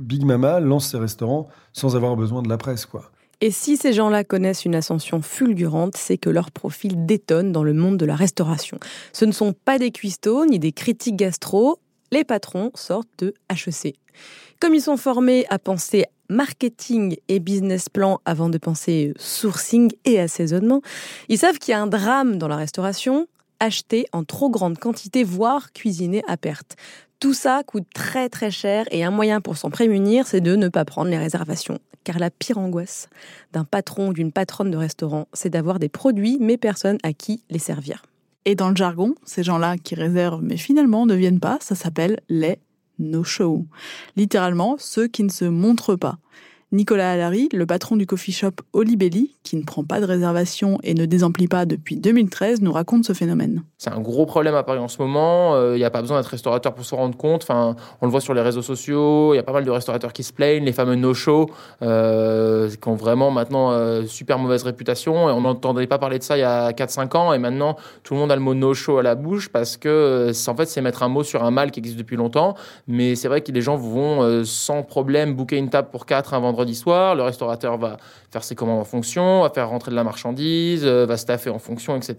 Big 0.00 0.24
Mama 0.24 0.60
lance 0.60 0.90
ses 0.90 0.98
restaurants 0.98 1.48
sans 1.72 1.96
avoir 1.96 2.16
besoin 2.16 2.42
de 2.42 2.48
la 2.48 2.56
presse, 2.56 2.86
quoi. 2.86 3.10
Et 3.40 3.52
si 3.52 3.76
ces 3.76 3.92
gens-là 3.92 4.24
connaissent 4.24 4.64
une 4.64 4.74
ascension 4.74 5.22
fulgurante, 5.22 5.96
c'est 5.96 6.18
que 6.18 6.28
leur 6.28 6.50
profil 6.50 7.06
détonne 7.06 7.52
dans 7.52 7.62
le 7.62 7.72
monde 7.72 7.96
de 7.96 8.04
la 8.04 8.16
restauration. 8.16 8.78
Ce 9.12 9.24
ne 9.24 9.32
sont 9.32 9.52
pas 9.52 9.78
des 9.78 9.92
cuistots 9.92 10.44
ni 10.44 10.58
des 10.58 10.72
critiques 10.72 11.14
gastro, 11.14 11.78
les 12.10 12.24
patrons 12.24 12.72
sortent 12.74 13.08
de 13.18 13.34
HEC. 13.48 13.94
Comme 14.60 14.74
ils 14.74 14.82
sont 14.82 14.96
formés 14.96 15.46
à 15.50 15.60
penser 15.60 16.04
marketing 16.28 17.16
et 17.28 17.38
business 17.38 17.88
plan 17.88 18.20
avant 18.24 18.48
de 18.48 18.58
penser 18.58 19.12
sourcing 19.16 19.92
et 20.04 20.18
assaisonnement, 20.18 20.82
ils 21.28 21.38
savent 21.38 21.58
qu'il 21.58 21.72
y 21.72 21.74
a 21.74 21.80
un 21.80 21.86
drame 21.86 22.38
dans 22.38 22.48
la 22.48 22.56
restauration, 22.56 23.28
acheter 23.60 24.06
en 24.12 24.24
trop 24.24 24.50
grande 24.50 24.78
quantité, 24.78 25.24
voire 25.24 25.72
cuisiner 25.72 26.22
à 26.26 26.36
perte. 26.36 26.76
Tout 27.20 27.34
ça 27.34 27.62
coûte 27.66 27.86
très 27.92 28.28
très 28.28 28.50
cher 28.50 28.86
et 28.90 29.02
un 29.02 29.10
moyen 29.10 29.40
pour 29.40 29.56
s'en 29.56 29.70
prémunir, 29.70 30.26
c'est 30.26 30.40
de 30.40 30.54
ne 30.54 30.68
pas 30.68 30.84
prendre 30.84 31.10
les 31.10 31.18
réservations. 31.18 31.78
Car 32.04 32.18
la 32.18 32.30
pire 32.30 32.58
angoisse 32.58 33.08
d'un 33.52 33.64
patron 33.64 34.08
ou 34.08 34.12
d'une 34.12 34.32
patronne 34.32 34.70
de 34.70 34.76
restaurant, 34.76 35.26
c'est 35.32 35.50
d'avoir 35.50 35.78
des 35.78 35.88
produits 35.88 36.38
mais 36.40 36.56
personne 36.56 36.98
à 37.02 37.12
qui 37.12 37.42
les 37.50 37.58
servir. 37.58 38.02
Et 38.44 38.54
dans 38.54 38.70
le 38.70 38.76
jargon, 38.76 39.14
ces 39.24 39.42
gens-là 39.42 39.76
qui 39.76 39.94
réservent 39.94 40.42
mais 40.42 40.56
finalement 40.56 41.06
ne 41.06 41.14
viennent 41.14 41.40
pas, 41.40 41.58
ça 41.60 41.74
s'appelle 41.74 42.20
les 42.28 42.60
no-show. 42.98 43.66
Littéralement, 44.16 44.76
ceux 44.78 45.08
qui 45.08 45.24
ne 45.24 45.28
se 45.28 45.44
montrent 45.44 45.96
pas. 45.96 46.18
Nicolas 46.70 47.12
Allary, 47.12 47.48
le 47.54 47.64
patron 47.64 47.96
du 47.96 48.04
coffee 48.04 48.30
shop 48.30 48.50
Olibelli, 48.74 49.34
qui 49.42 49.56
ne 49.56 49.62
prend 49.62 49.84
pas 49.84 50.00
de 50.00 50.04
réservation 50.04 50.78
et 50.82 50.92
ne 50.92 51.06
désemplit 51.06 51.48
pas 51.48 51.64
depuis 51.64 51.96
2013, 51.96 52.60
nous 52.60 52.72
raconte 52.72 53.06
ce 53.06 53.14
phénomène. 53.14 53.62
C'est 53.78 53.88
un 53.90 54.00
gros 54.00 54.26
problème 54.26 54.54
à 54.54 54.62
Paris 54.62 54.78
en 54.78 54.88
ce 54.88 55.00
moment. 55.00 55.54
Il 55.54 55.58
euh, 55.58 55.76
n'y 55.78 55.84
a 55.84 55.90
pas 55.90 56.02
besoin 56.02 56.18
d'être 56.18 56.26
restaurateur 56.26 56.74
pour 56.74 56.84
se 56.84 56.94
rendre 56.94 57.16
compte. 57.16 57.42
Enfin, 57.42 57.74
on 58.02 58.06
le 58.06 58.10
voit 58.10 58.20
sur 58.20 58.34
les 58.34 58.42
réseaux 58.42 58.60
sociaux. 58.60 59.32
Il 59.32 59.36
y 59.36 59.40
a 59.40 59.42
pas 59.42 59.52
mal 59.52 59.64
de 59.64 59.70
restaurateurs 59.70 60.12
qui 60.12 60.22
se 60.22 60.32
plaignent, 60.34 60.64
les 60.64 60.74
fameux 60.74 60.94
no-show, 60.94 61.48
euh, 61.80 62.68
qui 62.68 62.88
ont 62.88 62.96
vraiment 62.96 63.30
maintenant 63.30 63.70
euh, 63.70 64.04
super 64.04 64.38
mauvaise 64.38 64.62
réputation. 64.62 65.30
Et 65.30 65.32
on 65.32 65.40
n'entendait 65.40 65.86
pas 65.86 65.98
parler 65.98 66.18
de 66.18 66.22
ça 66.22 66.36
il 66.36 66.40
y 66.40 66.42
a 66.42 66.72
4-5 66.72 67.16
ans. 67.16 67.32
Et 67.32 67.38
maintenant, 67.38 67.76
tout 68.02 68.12
le 68.12 68.20
monde 68.20 68.30
a 68.30 68.36
le 68.36 68.42
mot 68.42 68.52
no-show 68.52 68.98
à 68.98 69.02
la 69.02 69.14
bouche 69.14 69.48
parce 69.48 69.78
que, 69.78 69.88
euh, 69.88 70.32
en 70.48 70.54
fait, 70.54 70.66
c'est 70.66 70.82
mettre 70.82 71.02
un 71.02 71.08
mot 71.08 71.22
sur 71.22 71.44
un 71.44 71.50
mal 71.50 71.70
qui 71.70 71.80
existe 71.80 71.96
depuis 71.96 72.16
longtemps. 72.16 72.56
Mais 72.88 73.14
c'est 73.14 73.28
vrai 73.28 73.40
que 73.40 73.52
les 73.52 73.62
gens 73.62 73.76
vont 73.76 74.44
sans 74.44 74.82
problème 74.82 75.32
booker 75.32 75.56
une 75.56 75.70
table 75.70 75.88
pour 75.90 76.04
4 76.04 76.34
un 76.34 76.40
vendredi 76.40 76.57
vendredi 76.58 76.74
soir, 76.74 77.14
le 77.14 77.22
restaurateur 77.22 77.78
va 77.78 77.98
faire 78.32 78.42
ses 78.42 78.56
commandes 78.56 78.80
en 78.80 78.84
fonction, 78.84 79.42
va 79.42 79.50
faire 79.50 79.68
rentrer 79.68 79.92
de 79.92 79.96
la 79.96 80.02
marchandise, 80.02 80.84
euh, 80.84 81.06
va 81.06 81.16
staffer 81.16 81.50
en 81.50 81.60
fonction, 81.60 81.96
etc. 81.96 82.16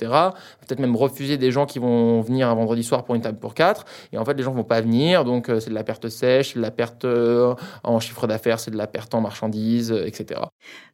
Peut-être 0.65 0.79
même 0.79 0.95
refuser 0.95 1.37
des 1.37 1.51
gens 1.51 1.65
qui 1.65 1.77
vont 1.77 2.21
venir 2.21 2.47
un 2.47 2.55
vendredi 2.55 2.81
soir 2.81 3.03
pour 3.03 3.15
une 3.15 3.21
table 3.21 3.37
pour 3.37 3.53
quatre. 3.53 3.83
Et 4.13 4.17
en 4.17 4.23
fait, 4.23 4.35
les 4.35 4.43
gens 4.43 4.53
vont 4.53 4.63
pas 4.63 4.79
venir, 4.79 5.25
donc 5.25 5.49
euh, 5.49 5.59
c'est 5.59 5.71
de 5.71 5.75
la 5.75 5.83
perte 5.83 6.07
sèche, 6.07 6.55
de 6.55 6.61
la 6.61 6.71
perte 6.71 7.03
euh, 7.03 7.53
en 7.83 7.99
chiffre 7.99 8.27
d'affaires, 8.27 8.61
c'est 8.61 8.71
de 8.71 8.77
la 8.77 8.87
perte 8.87 9.13
en 9.13 9.19
marchandises, 9.19 9.91
etc. 9.91 10.39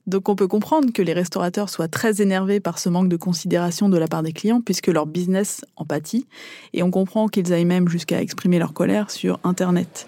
Donc 0.07 0.27
on 0.27 0.35
peut 0.35 0.47
comprendre 0.47 0.91
que 0.91 1.03
les 1.03 1.13
restaurateurs 1.13 1.69
soient 1.69 1.87
très 1.87 2.23
énervés 2.23 2.59
par 2.59 2.79
ce 2.79 2.89
manque 2.89 3.09
de 3.09 3.17
considération 3.17 3.89
de 3.89 3.97
la 3.97 4.07
part 4.07 4.23
des 4.23 4.33
clients 4.33 4.61
puisque 4.61 4.87
leur 4.87 5.05
business 5.05 5.61
en 5.75 5.85
pâtit. 5.85 6.25
Et 6.73 6.81
on 6.81 6.89
comprend 6.89 7.27
qu'ils 7.27 7.53
aillent 7.53 7.65
même 7.65 7.89
jusqu'à 7.89 8.21
exprimer 8.21 8.57
leur 8.57 8.73
colère 8.73 9.11
sur 9.11 9.39
Internet. 9.43 10.07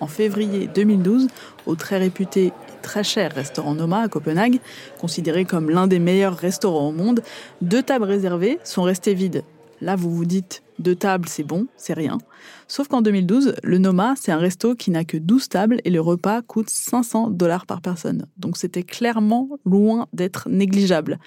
En 0.00 0.06
février 0.06 0.68
2012 0.74 1.28
au 1.66 1.74
très 1.74 1.98
réputé 1.98 2.46
et 2.46 2.52
très 2.82 3.04
cher 3.04 3.32
restaurant 3.32 3.74
Noma 3.74 4.02
à 4.02 4.08
Copenhague, 4.08 4.60
considéré 5.00 5.44
comme 5.44 5.70
l'un 5.70 5.86
des 5.86 5.98
meilleurs 5.98 6.36
restaurants 6.36 6.88
au 6.88 6.92
monde, 6.92 7.22
deux 7.60 7.82
tables 7.82 8.04
réservées 8.04 8.58
sont 8.64 8.82
restées 8.82 9.14
vides. 9.14 9.44
Là, 9.80 9.94
vous 9.94 10.10
vous 10.10 10.24
dites, 10.24 10.62
deux 10.78 10.96
tables, 10.96 11.28
c'est 11.28 11.44
bon, 11.44 11.66
c'est 11.76 11.92
rien. 11.92 12.18
Sauf 12.66 12.88
qu'en 12.88 13.00
2012, 13.00 13.54
le 13.62 13.78
Noma, 13.78 14.14
c'est 14.20 14.32
un 14.32 14.38
resto 14.38 14.74
qui 14.74 14.90
n'a 14.90 15.04
que 15.04 15.16
12 15.16 15.48
tables 15.48 15.80
et 15.84 15.90
le 15.90 16.00
repas 16.00 16.42
coûte 16.42 16.70
500 16.70 17.30
dollars 17.30 17.66
par 17.66 17.80
personne. 17.80 18.26
Donc 18.36 18.56
c'était 18.56 18.82
clairement 18.82 19.48
loin 19.64 20.06
d'être 20.12 20.48
négligeable. 20.48 21.18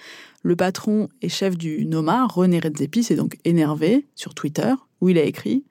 Le 0.43 0.55
patron 0.55 1.07
et 1.21 1.29
chef 1.29 1.57
du 1.57 1.85
Noma, 1.85 2.25
René 2.27 2.59
Redzepi, 2.59 3.03
s'est 3.03 3.15
donc 3.15 3.37
énervé 3.45 4.07
sur 4.15 4.33
Twitter, 4.33 4.73
où 4.99 5.09
il 5.09 5.17
a 5.17 5.23
écrit 5.23 5.63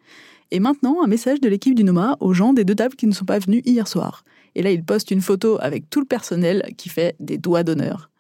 et 0.50 0.61
maintenant, 0.61 1.02
un 1.02 1.07
message 1.07 1.40
de 1.40 1.49
l'équipe 1.49 1.75
du 1.75 1.85
Noma 1.85 2.16
aux 2.21 2.33
gens 2.33 2.52
des 2.52 2.64
deux 2.64 2.75
tables 2.75 2.97
qui 2.97 3.07
ne 3.07 3.12
sont 3.12 3.25
pas 3.25 3.38
venus 3.38 3.62
hier 3.64 3.87
soir. 3.87 4.25
Et 4.54 4.62
là, 4.62 4.71
il 4.71 4.85
poste 4.85 5.11
une 5.11 5.21
photo 5.21 5.59
avec 5.61 5.88
tout 5.90 6.00
le 6.00 6.07
personnel 6.07 6.64
qui 6.76 6.88
fait 6.88 7.14
des 7.21 7.38
doigts 7.38 7.62
d'honneur. 7.62 8.11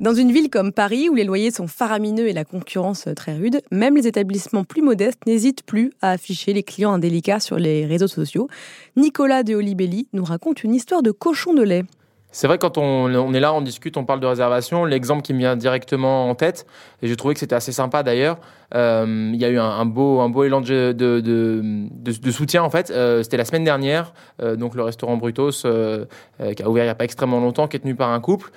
Dans 0.00 0.14
une 0.14 0.30
ville 0.30 0.48
comme 0.48 0.70
Paris, 0.70 1.08
où 1.08 1.16
les 1.16 1.24
loyers 1.24 1.50
sont 1.50 1.66
faramineux 1.66 2.28
et 2.28 2.32
la 2.32 2.44
concurrence 2.44 3.08
très 3.16 3.34
rude, 3.34 3.62
même 3.72 3.96
les 3.96 4.06
établissements 4.06 4.62
plus 4.62 4.80
modestes 4.80 5.26
n'hésitent 5.26 5.64
plus 5.64 5.92
à 6.00 6.12
afficher 6.12 6.52
les 6.52 6.62
clients 6.62 6.92
indélicats 6.92 7.40
sur 7.40 7.56
les 7.56 7.84
réseaux 7.84 8.06
sociaux. 8.06 8.48
Nicolas 8.96 9.42
de 9.42 9.56
Olibelli 9.56 10.06
nous 10.12 10.22
raconte 10.22 10.62
une 10.62 10.72
histoire 10.72 11.02
de 11.02 11.10
cochon 11.10 11.52
de 11.52 11.62
lait. 11.62 11.82
C'est 12.30 12.46
vrai, 12.46 12.58
quand 12.58 12.78
on, 12.78 13.12
on, 13.12 13.34
est 13.34 13.40
là, 13.40 13.52
on 13.52 13.60
discute, 13.60 13.96
on 13.96 14.04
parle 14.04 14.20
de 14.20 14.26
réservation, 14.26 14.84
l'exemple 14.84 15.22
qui 15.22 15.32
me 15.32 15.38
vient 15.38 15.56
directement 15.56 16.30
en 16.30 16.34
tête, 16.36 16.64
et 17.02 17.08
j'ai 17.08 17.16
trouvé 17.16 17.34
que 17.34 17.40
c'était 17.40 17.56
assez 17.56 17.72
sympa 17.72 18.04
d'ailleurs, 18.04 18.38
il 18.74 19.36
y 19.36 19.44
a 19.44 19.48
eu 19.48 19.58
un, 19.58 19.84
beau, 19.84 20.20
un 20.20 20.28
beau 20.28 20.44
élan 20.44 20.60
de, 20.60 20.92
de, 20.92 22.30
soutien 22.30 22.62
en 22.62 22.70
fait. 22.70 22.90
Euh, 22.90 23.22
c'était 23.22 23.36
la 23.36 23.44
semaine 23.44 23.64
dernière, 23.64 24.12
euh, 24.42 24.56
donc 24.56 24.74
le 24.74 24.82
restaurant 24.82 25.16
Brutos, 25.16 25.64
euh, 25.64 26.04
euh, 26.40 26.52
qui 26.52 26.62
a 26.62 26.68
ouvert 26.68 26.84
il 26.84 26.86
n'y 26.86 26.90
a 26.90 26.94
pas 26.94 27.04
extrêmement 27.04 27.40
longtemps, 27.40 27.68
qui 27.68 27.76
est 27.76 27.80
tenu 27.80 27.94
par 27.94 28.10
un 28.10 28.20
couple. 28.20 28.50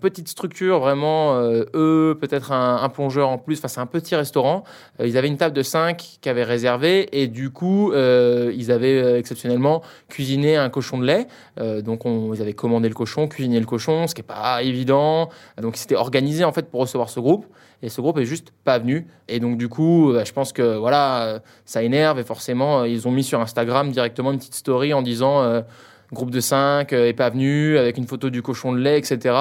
petite 0.00 0.28
structure, 0.28 0.80
vraiment, 0.80 1.38
eux, 1.74 2.16
peut-être 2.20 2.52
un, 2.52 2.88
plongeur 2.88 3.28
en 3.28 3.38
plus, 3.38 3.58
enfin 3.58 3.68
c'est 3.68 3.80
un 3.80 3.86
petit 3.86 4.14
restaurant. 4.14 4.64
ils 5.02 5.18
avaient 5.18 5.28
une 5.28 5.36
table 5.36 5.54
de 5.54 5.62
5 5.62 6.18
qui 6.20 6.28
avait 6.28 6.44
réservé, 6.44 7.08
et 7.20 7.26
du 7.26 7.50
coup, 7.50 7.92
ils 7.92 8.72
avaient 8.72 9.18
exceptionnellement 9.18 9.82
cuisiné 10.08 10.56
un 10.56 10.70
cochon 10.70 10.98
de 10.98 11.04
lait. 11.04 11.26
donc 11.82 12.06
on, 12.06 12.32
ils 12.34 12.42
avaient 12.42 12.54
commandé 12.54 12.88
le 12.88 12.94
cochon, 12.94 13.28
cuisiné 13.28 13.60
le 13.60 13.66
cochon, 13.66 14.06
ce 14.06 14.14
qui 14.14 14.20
n'est 14.20 14.26
pas 14.26 14.62
évident. 14.62 15.28
Donc 15.60 15.76
ils 15.76 15.80
s'étaient 15.80 15.96
organisés 15.96 16.44
en 16.44 16.52
fait 16.52 16.70
pour 16.70 16.80
recevoir 16.80 17.10
ce 17.10 17.20
groupe 17.20 17.46
et 17.82 17.88
ce 17.88 18.00
groupe 18.00 18.18
est 18.18 18.24
juste 18.24 18.52
pas 18.64 18.78
venu. 18.78 19.06
Et 19.28 19.40
donc 19.40 19.55
du 19.56 19.68
coup, 19.68 20.12
bah, 20.12 20.24
je 20.24 20.32
pense 20.32 20.52
que 20.52 20.76
voilà, 20.76 21.40
ça 21.64 21.82
énerve 21.82 22.18
et 22.18 22.24
forcément 22.24 22.84
ils 22.84 23.06
ont 23.08 23.10
mis 23.10 23.24
sur 23.24 23.40
Instagram 23.40 23.90
directement 23.90 24.32
une 24.32 24.38
petite 24.38 24.54
story 24.54 24.94
en 24.94 25.02
disant 25.02 25.42
euh, 25.42 25.62
groupe 26.12 26.30
de 26.30 26.40
5 26.40 26.92
euh, 26.92 27.06
est 27.06 27.12
pas 27.12 27.30
venu 27.30 27.78
avec 27.78 27.96
une 27.96 28.06
photo 28.06 28.30
du 28.30 28.42
cochon 28.42 28.72
de 28.72 28.78
lait, 28.78 28.98
etc. 28.98 29.34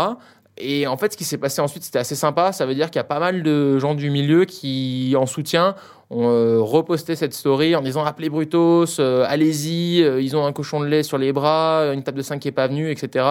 Et 0.57 0.87
en 0.87 0.95
fait, 0.97 1.11
ce 1.11 1.17
qui 1.17 1.25
s'est 1.25 1.37
passé 1.37 1.61
ensuite, 1.61 1.83
c'était 1.83 1.99
assez 1.99 2.15
sympa. 2.15 2.53
Ça 2.53 2.65
veut 2.65 2.75
dire 2.75 2.89
qu'il 2.89 2.99
y 2.99 3.01
a 3.01 3.05
pas 3.05 3.19
mal 3.19 3.43
de 3.43 3.77
gens 3.77 3.93
du 3.93 4.09
milieu 4.09 4.45
qui, 4.45 5.13
en 5.17 5.25
soutien, 5.25 5.75
ont 6.09 6.29
euh, 6.29 6.59
reposté 6.61 7.15
cette 7.15 7.33
story 7.33 7.75
en 7.75 7.81
disant 7.81 8.03
appelez 8.05 8.29
Brutos, 8.29 8.99
euh, 8.99 9.25
allez-y, 9.27 10.03
euh, 10.03 10.21
ils 10.21 10.35
ont 10.35 10.45
un 10.45 10.53
cochon 10.53 10.79
de 10.79 10.85
lait 10.85 11.03
sur 11.03 11.17
les 11.17 11.33
bras, 11.33 11.91
une 11.93 12.03
table 12.03 12.17
de 12.17 12.23
5 12.23 12.39
qui 12.39 12.47
est 12.47 12.51
pas 12.51 12.67
venue, 12.67 12.91
etc. 12.91 13.25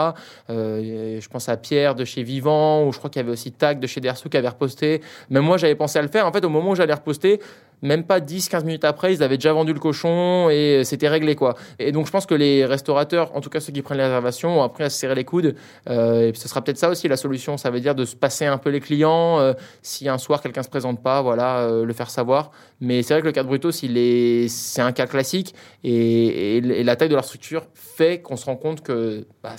je 0.48 1.28
pense 1.28 1.48
à 1.48 1.56
Pierre 1.56 1.94
de 1.94 2.04
chez 2.04 2.22
Vivant, 2.22 2.86
ou 2.86 2.92
je 2.92 2.98
crois 2.98 3.10
qu'il 3.10 3.20
y 3.20 3.24
avait 3.24 3.32
aussi 3.32 3.52
Tag 3.52 3.78
de 3.78 3.86
chez 3.86 4.00
Dersu 4.00 4.28
qui 4.28 4.36
avait 4.36 4.48
reposté. 4.48 5.00
Même 5.30 5.44
moi, 5.44 5.56
j'avais 5.56 5.74
pensé 5.74 5.98
à 5.98 6.02
le 6.02 6.08
faire. 6.08 6.26
En 6.26 6.32
fait, 6.32 6.44
au 6.44 6.48
moment 6.48 6.70
où 6.70 6.74
j'allais 6.74 6.94
reposter, 6.94 7.40
même 7.84 8.04
pas 8.04 8.18
10-15 8.18 8.64
minutes 8.64 8.84
après, 8.84 9.12
ils 9.12 9.22
avaient 9.22 9.36
déjà 9.36 9.52
vendu 9.52 9.72
le 9.72 9.78
cochon 9.78 10.48
et 10.50 10.82
c'était 10.84 11.08
réglé 11.08 11.36
quoi. 11.36 11.54
Et 11.78 11.92
donc 11.92 12.06
je 12.06 12.10
pense 12.10 12.26
que 12.26 12.34
les 12.34 12.64
restaurateurs, 12.64 13.36
en 13.36 13.40
tout 13.40 13.50
cas 13.50 13.60
ceux 13.60 13.72
qui 13.72 13.82
prennent 13.82 13.98
les 13.98 14.04
réservations, 14.04 14.60
ont 14.60 14.62
appris 14.62 14.84
à 14.84 14.90
se 14.90 14.98
serrer 14.98 15.14
les 15.14 15.24
coudes. 15.24 15.54
Euh, 15.88 16.30
et 16.30 16.34
ce 16.34 16.48
sera 16.48 16.62
peut-être 16.62 16.78
ça 16.78 16.88
aussi 16.88 17.06
la 17.08 17.16
solution. 17.16 17.56
Ça 17.56 17.70
veut 17.70 17.80
dire 17.80 17.94
de 17.94 18.04
se 18.04 18.16
passer 18.16 18.46
un 18.46 18.58
peu 18.58 18.70
les 18.70 18.80
clients. 18.80 19.38
Euh, 19.38 19.52
si 19.82 20.08
un 20.08 20.18
soir 20.18 20.40
quelqu'un 20.40 20.62
se 20.62 20.70
présente 20.70 21.02
pas, 21.02 21.20
voilà, 21.22 21.60
euh, 21.60 21.84
le 21.84 21.92
faire 21.92 22.10
savoir. 22.10 22.50
Mais 22.80 23.02
c'est 23.02 23.14
vrai 23.14 23.20
que 23.20 23.26
le 23.26 23.32
cas 23.32 23.42
de 23.42 23.48
Brutos, 23.48 23.70
est, 23.84 24.48
c'est 24.48 24.82
un 24.82 24.92
cas 24.92 25.06
classique 25.06 25.54
et, 25.84 26.60
la 26.62 26.96
taille 26.96 27.08
de 27.08 27.14
leur 27.14 27.24
structure 27.24 27.66
fait 27.74 28.20
qu'on 28.20 28.36
se 28.36 28.46
rend 28.46 28.56
compte 28.56 28.82
que 28.82 29.26
bah, 29.42 29.56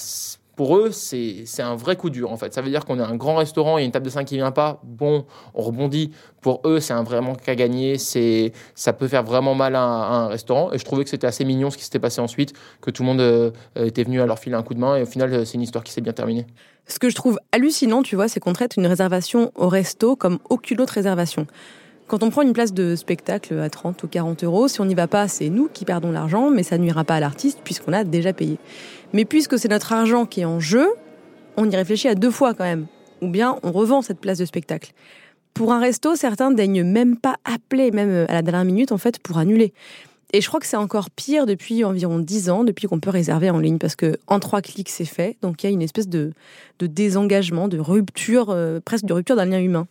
pour 0.56 0.78
eux, 0.78 0.92
c'est 0.92 1.46
un 1.60 1.76
vrai 1.76 1.96
coup 1.96 2.10
dur 2.10 2.32
en 2.32 2.38
fait. 2.38 2.54
Ça 2.54 2.62
veut 2.62 2.70
dire 2.70 2.86
qu'on 2.86 3.00
est 3.00 3.04
un 3.04 3.16
grand 3.16 3.36
restaurant, 3.36 3.78
il 3.78 3.82
y 3.82 3.84
a 3.84 3.86
une 3.86 3.92
table 3.92 4.06
de 4.06 4.10
5 4.10 4.26
qui 4.26 4.36
vient 4.36 4.52
pas, 4.52 4.80
bon, 4.84 5.26
on 5.54 5.62
rebondit. 5.62 6.12
Pour 6.42 6.62
eux, 6.66 6.80
c'est 6.80 6.94
un 6.94 7.04
vrai 7.04 7.22
manque 7.22 7.48
à 7.50 7.56
gagner, 7.56 7.98
ça 7.98 8.94
peut 8.94 9.08
faire 9.08 9.24
vraiment 9.24 9.56
mal 9.56 9.76
à, 9.76 9.82
un 9.82 10.28
restaurant. 10.28 10.72
Et 10.72 10.78
je 10.78 10.86
trouvais 10.86 11.04
que 11.04 11.10
c'était 11.10 11.28
assez 11.28 11.44
mignon 11.44 11.70
ce 11.70 11.78
qui 11.78 11.84
s'était 11.84 12.00
passé 12.00 12.22
ensuite, 12.22 12.54
que 12.82 12.92
tout 12.92 13.04
le 13.04 13.08
monde 13.08 13.22
euh, 13.22 13.52
était 13.76 14.04
venu 14.04 14.22
à 14.22 14.26
leur 14.26 14.40
filer 14.40 14.56
un 14.56 14.64
coup 14.64 14.74
de 14.74 14.80
main. 14.80 14.96
Et 14.96 15.02
au 15.02 15.06
final, 15.06 15.34
euh, 15.34 15.46
c'est 15.46 15.56
une 15.56 15.64
histoire 15.64 15.84
qui 15.84 15.92
s'est 15.92 16.02
bien 16.02 16.14
terminée. 16.14 16.46
Ce 16.88 17.00
que 17.00 17.10
je 17.10 17.16
trouve 17.16 17.40
hallucinant, 17.52 18.04
tu 18.04 18.16
vois, 18.16 18.28
c'est 18.28 18.40
qu'on 18.40 18.54
traite 18.54 18.78
une 18.78 18.86
réservation 18.86 19.52
au 19.56 19.68
resto 19.68 20.16
comme 20.16 20.38
aucune 20.50 20.80
autre 20.82 20.94
réservation. 20.94 21.48
Quand 22.08 22.22
on 22.22 22.30
prend 22.30 22.44
une 22.44 22.54
place 22.54 22.72
de 22.72 22.96
spectacle 22.96 23.58
à 23.58 23.68
30 23.68 24.04
ou 24.04 24.08
40 24.08 24.44
euros, 24.44 24.68
si 24.68 24.80
on 24.80 24.86
n'y 24.86 24.94
va 24.94 25.08
pas, 25.08 25.28
c'est 25.28 25.50
nous 25.50 25.68
qui 25.68 25.86
perdons 25.86 26.12
l'argent, 26.12 26.52
mais 26.52 26.62
ça 26.62 26.78
nuira 26.78 27.04
pas 27.04 27.16
à 27.16 27.20
l'artiste 27.20 27.62
puisqu'on 27.64 27.94
a 27.94 28.04
déjà 28.04 28.32
payé. 28.32 28.60
Mais 29.16 29.24
puisque 29.24 29.58
c'est 29.58 29.70
notre 29.70 29.94
argent 29.94 30.26
qui 30.26 30.42
est 30.42 30.46
en 30.46 30.60
jeu, 30.60 30.90
on 31.56 31.70
y 31.70 31.74
réfléchit 31.74 32.10
à 32.10 32.16
deux 32.16 32.32
fois 32.32 32.54
quand 32.54 32.66
même. 32.66 32.86
Ou 33.22 33.30
bien 33.30 33.58
on 33.64 33.72
revend 33.72 34.02
cette 34.02 34.20
place 34.20 34.38
de 34.38 34.44
spectacle. 34.44 34.92
Pour 35.54 35.72
un 35.72 35.80
resto, 35.80 36.18
certains 36.18 36.52
daignent 36.52 36.84
même 36.84 37.16
pas 37.16 37.38
appeler, 37.46 37.92
même 37.92 38.26
à 38.28 38.34
la 38.34 38.42
dernière 38.42 38.66
minute 38.66 38.92
en 38.92 38.98
fait, 38.98 39.20
pour 39.20 39.38
annuler. 39.38 39.74
Et 40.34 40.42
je 40.42 40.48
crois 40.50 40.60
que 40.60 40.66
c'est 40.66 40.76
encore 40.76 41.10
pire 41.10 41.46
depuis 41.46 41.86
environ 41.86 42.20
10 42.20 42.50
ans, 42.50 42.66
depuis 42.66 42.88
qu'on 42.88 43.00
peut 43.00 43.10
réserver 43.10 43.50
en 43.50 43.60
ligne, 43.60 43.78
parce 43.78 43.96
que 43.96 44.18
en 44.28 44.42
trois 44.42 44.62
clics 44.62 44.90
c'est 44.90 45.06
fait. 45.06 45.38
Donc 45.42 45.64
il 45.64 45.68
y 45.68 45.70
a 45.70 45.72
une 45.72 45.82
espèce 45.82 46.10
de, 46.10 46.34
de 46.80 46.88
désengagement, 46.88 47.70
de 47.70 47.80
rupture, 47.80 48.50
euh, 48.50 48.82
presque 48.84 49.06
de 49.06 49.14
rupture 49.14 49.38
d'un 49.38 49.46
lien 49.46 49.62
humain. 49.62 49.88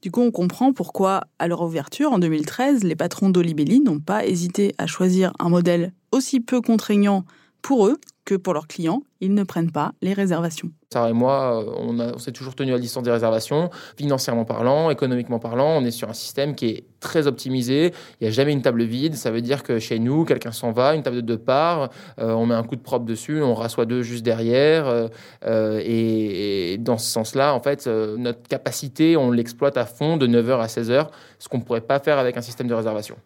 Du 0.00 0.10
coup, 0.10 0.22
on 0.22 0.30
comprend 0.30 0.72
pourquoi, 0.72 1.24
à 1.38 1.46
leur 1.46 1.60
ouverture, 1.60 2.10
en 2.10 2.18
2013, 2.18 2.84
les 2.84 2.96
patrons 2.96 3.28
d'Olibelli 3.28 3.80
n'ont 3.80 4.00
pas 4.00 4.24
hésité 4.24 4.74
à 4.78 4.86
choisir 4.86 5.34
un 5.40 5.50
modèle 5.50 5.92
aussi 6.10 6.40
peu 6.40 6.62
contraignant 6.62 7.26
pour 7.60 7.86
eux 7.88 7.98
que 8.26 8.34
pour 8.34 8.52
leurs 8.52 8.66
clients, 8.66 9.02
ils 9.20 9.32
ne 9.32 9.42
prennent 9.42 9.70
pas 9.70 9.92
les 10.02 10.12
réservations. 10.12 10.70
Sarah 10.92 11.08
et 11.08 11.14
moi, 11.14 11.62
euh, 11.62 11.70
on, 11.78 11.98
on 11.98 12.18
s'est 12.18 12.32
toujours 12.32 12.54
tenu 12.54 12.74
à 12.74 12.78
distance 12.78 13.04
des 13.04 13.10
réservations. 13.10 13.70
Financièrement 13.96 14.44
parlant, 14.44 14.90
économiquement 14.90 15.38
parlant, 15.38 15.78
on 15.78 15.84
est 15.84 15.90
sur 15.90 16.10
un 16.10 16.14
système 16.14 16.54
qui 16.54 16.66
est 16.66 16.84
très 17.06 17.26
optimisé. 17.26 17.92
Il 18.20 18.24
n'y 18.24 18.28
a 18.28 18.30
jamais 18.30 18.52
une 18.52 18.62
table 18.62 18.82
vide. 18.82 19.14
Ça 19.14 19.30
veut 19.30 19.40
dire 19.40 19.62
que 19.62 19.78
chez 19.78 19.98
nous, 19.98 20.24
quelqu'un 20.24 20.52
s'en 20.52 20.72
va, 20.72 20.94
une 20.94 21.02
table 21.02 21.16
de 21.16 21.20
deux 21.20 21.38
parts, 21.38 21.90
euh, 22.18 22.32
on 22.32 22.46
met 22.46 22.54
un 22.54 22.64
coup 22.64 22.76
de 22.76 22.80
propre 22.80 23.04
dessus, 23.04 23.42
on 23.42 23.54
rassoit 23.54 23.86
deux 23.86 24.02
juste 24.02 24.24
derrière. 24.24 24.86
Euh, 24.86 25.08
euh 25.44 25.80
et, 25.82 26.72
et, 26.72 26.78
dans 26.78 26.98
ce 26.98 27.08
sens-là, 27.10 27.54
en 27.54 27.60
fait, 27.60 27.86
euh, 27.86 28.16
notre 28.16 28.42
capacité, 28.42 29.16
on 29.16 29.30
l'exploite 29.30 29.76
à 29.76 29.86
fond 29.86 30.16
de 30.16 30.26
9h 30.26 30.60
à 30.60 30.66
16h, 30.66 31.08
ce 31.38 31.48
qu'on 31.48 31.58
ne 31.58 31.62
pourrait 31.62 31.80
pas 31.80 32.00
faire 32.00 32.18
avec 32.18 32.36
un 32.36 32.42
système 32.42 32.66
de 32.66 32.74
réservation. 32.74 33.16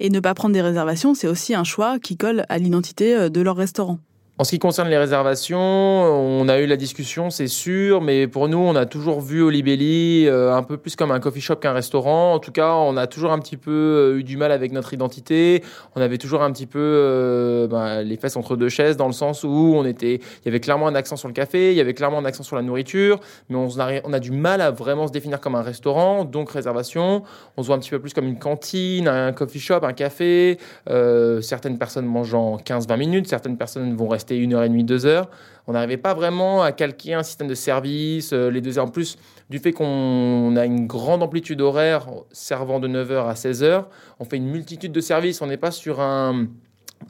Et 0.00 0.10
ne 0.10 0.20
pas 0.20 0.34
prendre 0.34 0.52
des 0.52 0.62
réservations, 0.62 1.14
c'est 1.14 1.28
aussi 1.28 1.54
un 1.54 1.64
choix 1.64 1.98
qui 1.98 2.16
colle 2.16 2.44
à 2.48 2.58
l'identité 2.58 3.30
de 3.30 3.40
leur 3.40 3.56
restaurant. 3.56 3.98
En 4.38 4.44
ce 4.44 4.50
qui 4.52 4.58
concerne 4.58 4.88
les 4.88 4.96
réservations, 4.96 5.60
on 5.60 6.48
a 6.48 6.58
eu 6.58 6.64
la 6.64 6.78
discussion, 6.78 7.28
c'est 7.28 7.48
sûr, 7.48 8.00
mais 8.00 8.26
pour 8.26 8.48
nous, 8.48 8.56
on 8.56 8.74
a 8.74 8.86
toujours 8.86 9.20
vu 9.20 9.42
Olibelli 9.42 10.26
euh, 10.26 10.54
un 10.54 10.62
peu 10.62 10.78
plus 10.78 10.96
comme 10.96 11.10
un 11.10 11.20
coffee 11.20 11.42
shop 11.42 11.56
qu'un 11.56 11.74
restaurant. 11.74 12.32
En 12.32 12.38
tout 12.38 12.50
cas, 12.50 12.72
on 12.72 12.96
a 12.96 13.06
toujours 13.06 13.32
un 13.32 13.38
petit 13.40 13.58
peu 13.58 13.70
euh, 13.70 14.18
eu 14.18 14.24
du 14.24 14.38
mal 14.38 14.50
avec 14.50 14.72
notre 14.72 14.94
identité. 14.94 15.62
On 15.96 16.00
avait 16.00 16.16
toujours 16.16 16.42
un 16.42 16.50
petit 16.50 16.64
peu 16.64 16.80
euh, 16.80 17.66
ben, 17.66 18.00
les 18.00 18.16
fesses 18.16 18.36
entre 18.36 18.56
deux 18.56 18.70
chaises, 18.70 18.96
dans 18.96 19.06
le 19.06 19.12
sens 19.12 19.44
où 19.44 19.74
on 19.76 19.84
était, 19.84 20.14
il 20.14 20.46
y 20.46 20.48
avait 20.48 20.60
clairement 20.60 20.88
un 20.88 20.94
accent 20.94 21.16
sur 21.16 21.28
le 21.28 21.34
café, 21.34 21.70
il 21.70 21.76
y 21.76 21.80
avait 21.82 21.94
clairement 21.94 22.18
un 22.18 22.24
accent 22.24 22.42
sur 22.42 22.56
la 22.56 22.62
nourriture, 22.62 23.20
mais 23.50 23.56
on 23.56 23.68
a, 23.78 24.00
on 24.04 24.14
a 24.14 24.18
du 24.18 24.30
mal 24.30 24.62
à 24.62 24.70
vraiment 24.70 25.06
se 25.06 25.12
définir 25.12 25.40
comme 25.40 25.56
un 25.56 25.62
restaurant, 25.62 26.24
donc 26.24 26.50
réservation. 26.50 27.22
On 27.58 27.62
se 27.62 27.66
voit 27.66 27.76
un 27.76 27.80
petit 27.80 27.90
peu 27.90 28.00
plus 28.00 28.14
comme 28.14 28.26
une 28.26 28.38
cantine, 28.38 29.08
un 29.08 29.32
coffee 29.32 29.60
shop, 29.60 29.80
un 29.82 29.92
café. 29.92 30.58
Euh, 30.88 31.42
certaines 31.42 31.76
personnes 31.76 32.06
mangent 32.06 32.34
en 32.34 32.56
15-20 32.56 32.96
minutes, 32.96 33.28
certaines 33.28 33.58
personnes 33.58 33.94
vont 33.94 34.08
rester 34.08 34.21
une 34.30 34.54
heure 34.54 34.62
et 34.62 34.68
demie, 34.68 34.84
deux 34.84 35.06
heures. 35.06 35.28
On 35.66 35.72
n'arrivait 35.72 35.96
pas 35.96 36.14
vraiment 36.14 36.62
à 36.62 36.72
calquer 36.72 37.14
un 37.14 37.22
système 37.22 37.46
de 37.46 37.54
service. 37.54 38.32
Euh, 38.32 38.50
les 38.50 38.60
deux 38.60 38.78
heures 38.78 38.86
en 38.86 38.90
plus, 38.90 39.16
du 39.48 39.58
fait 39.58 39.72
qu'on 39.72 40.56
a 40.56 40.64
une 40.64 40.86
grande 40.86 41.22
amplitude 41.22 41.60
horaire 41.60 42.06
servant 42.32 42.80
de 42.80 42.88
9h 42.88 43.28
à 43.28 43.34
16h, 43.34 43.84
on 44.18 44.24
fait 44.24 44.36
une 44.36 44.48
multitude 44.48 44.92
de 44.92 45.00
services. 45.00 45.40
On 45.40 45.46
n'est 45.46 45.56
pas 45.56 45.70
sur 45.70 46.00
un, 46.00 46.48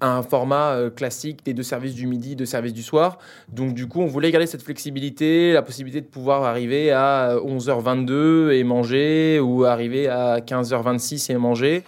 un 0.01 0.23
format 0.23 0.73
euh, 0.73 0.91
classique 0.91 1.45
des 1.45 1.55
deux 1.55 1.63
services 1.63 1.95
du 1.95 2.07
midi, 2.07 2.37
deux 2.37 2.47
services 2.47 2.75
du 2.75 2.83
soir. 2.83 3.19
Donc 3.49 3.75
du 3.75 3.87
coup, 3.89 4.01
on 4.01 4.07
voulait 4.07 4.31
garder 4.31 4.47
cette 4.47 4.63
flexibilité, 4.63 5.53
la 5.53 5.63
possibilité 5.63 6.01
de 6.01 6.07
pouvoir 6.07 6.45
arriver 6.45 6.91
à 6.91 7.37
11h22 7.37 8.53
et 8.53 8.65
manger 8.65 9.41
ou 9.41 9.65
arriver 9.65 10.09
à 10.09 10.41
15h26 10.41 11.33
et 11.33 11.37
manger. 11.37 11.85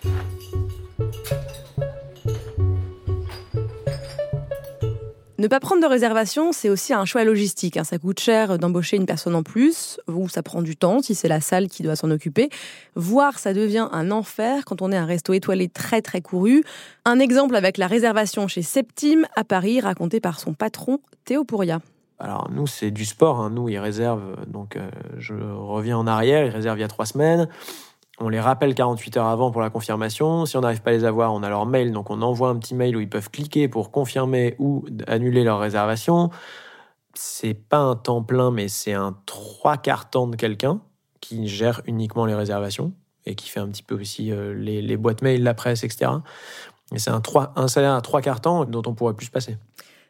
Ne 5.44 5.48
pas 5.48 5.60
prendre 5.60 5.82
de 5.82 5.86
réservation, 5.86 6.52
c'est 6.52 6.70
aussi 6.70 6.94
un 6.94 7.04
choix 7.04 7.22
logistique. 7.22 7.76
Hein. 7.76 7.84
Ça 7.84 7.98
coûte 7.98 8.18
cher 8.18 8.58
d'embaucher 8.58 8.96
une 8.96 9.04
personne 9.04 9.34
en 9.34 9.42
plus, 9.42 10.00
ou 10.08 10.26
ça 10.26 10.42
prend 10.42 10.62
du 10.62 10.74
temps 10.74 11.02
si 11.02 11.14
c'est 11.14 11.28
la 11.28 11.42
salle 11.42 11.68
qui 11.68 11.82
doit 11.82 11.96
s'en 11.96 12.10
occuper. 12.10 12.48
Voire 12.94 13.38
ça 13.38 13.52
devient 13.52 13.88
un 13.92 14.10
enfer 14.10 14.64
quand 14.64 14.80
on 14.80 14.90
est 14.90 14.96
un 14.96 15.04
resto 15.04 15.34
étoilé 15.34 15.68
très 15.68 16.00
très 16.00 16.22
couru. 16.22 16.64
Un 17.04 17.18
exemple 17.18 17.56
avec 17.56 17.76
la 17.76 17.88
réservation 17.88 18.48
chez 18.48 18.62
Septime 18.62 19.26
à 19.36 19.44
Paris, 19.44 19.82
raconté 19.82 20.18
par 20.18 20.40
son 20.40 20.54
patron 20.54 21.00
Théo 21.26 21.44
Pouria. 21.44 21.80
Alors 22.18 22.50
nous, 22.50 22.66
c'est 22.66 22.90
du 22.90 23.04
sport. 23.04 23.40
Hein. 23.40 23.50
Nous, 23.50 23.68
ils 23.68 23.78
réservent. 23.78 24.46
Donc, 24.46 24.76
euh, 24.76 24.88
je 25.18 25.34
reviens 25.34 25.98
en 25.98 26.06
arrière. 26.06 26.46
Ils 26.46 26.52
réservent 26.52 26.78
il 26.78 26.82
y 26.82 26.84
a 26.84 26.88
trois 26.88 27.04
semaines. 27.04 27.50
On 28.20 28.28
les 28.28 28.40
rappelle 28.40 28.74
48 28.74 29.16
heures 29.16 29.26
avant 29.26 29.50
pour 29.50 29.60
la 29.60 29.70
confirmation. 29.70 30.46
Si 30.46 30.56
on 30.56 30.60
n'arrive 30.60 30.82
pas 30.82 30.90
à 30.90 30.92
les 30.92 31.04
avoir, 31.04 31.34
on 31.34 31.42
a 31.42 31.48
leur 31.48 31.66
mail, 31.66 31.92
donc 31.92 32.10
on 32.10 32.22
envoie 32.22 32.48
un 32.48 32.56
petit 32.56 32.74
mail 32.74 32.96
où 32.96 33.00
ils 33.00 33.08
peuvent 33.08 33.30
cliquer 33.30 33.66
pour 33.66 33.90
confirmer 33.90 34.54
ou 34.58 34.84
annuler 35.06 35.42
leur 35.42 35.58
réservation. 35.58 36.30
C'est 37.14 37.54
pas 37.54 37.78
un 37.78 37.96
temps 37.96 38.22
plein, 38.22 38.50
mais 38.50 38.68
c'est 38.68 38.92
un 38.92 39.16
trois 39.26 39.76
quarts 39.76 40.10
temps 40.10 40.28
de 40.28 40.36
quelqu'un 40.36 40.80
qui 41.20 41.48
gère 41.48 41.80
uniquement 41.86 42.26
les 42.26 42.34
réservations 42.34 42.92
et 43.26 43.34
qui 43.34 43.48
fait 43.48 43.60
un 43.60 43.68
petit 43.68 43.82
peu 43.82 43.94
aussi 43.94 44.30
euh, 44.30 44.54
les, 44.54 44.96
boîtes 44.96 45.22
mail, 45.22 45.42
la 45.42 45.54
presse, 45.54 45.82
etc. 45.82 46.10
Et 46.92 46.98
c'est 46.98 47.10
un, 47.10 47.22
un 47.56 47.68
salaire 47.68 47.94
à 47.94 48.00
trois 48.00 48.20
quarts 48.20 48.40
temps 48.40 48.64
dont 48.64 48.82
on 48.86 48.94
pourrait 48.94 49.14
plus 49.14 49.26
se 49.26 49.30
passer. 49.30 49.56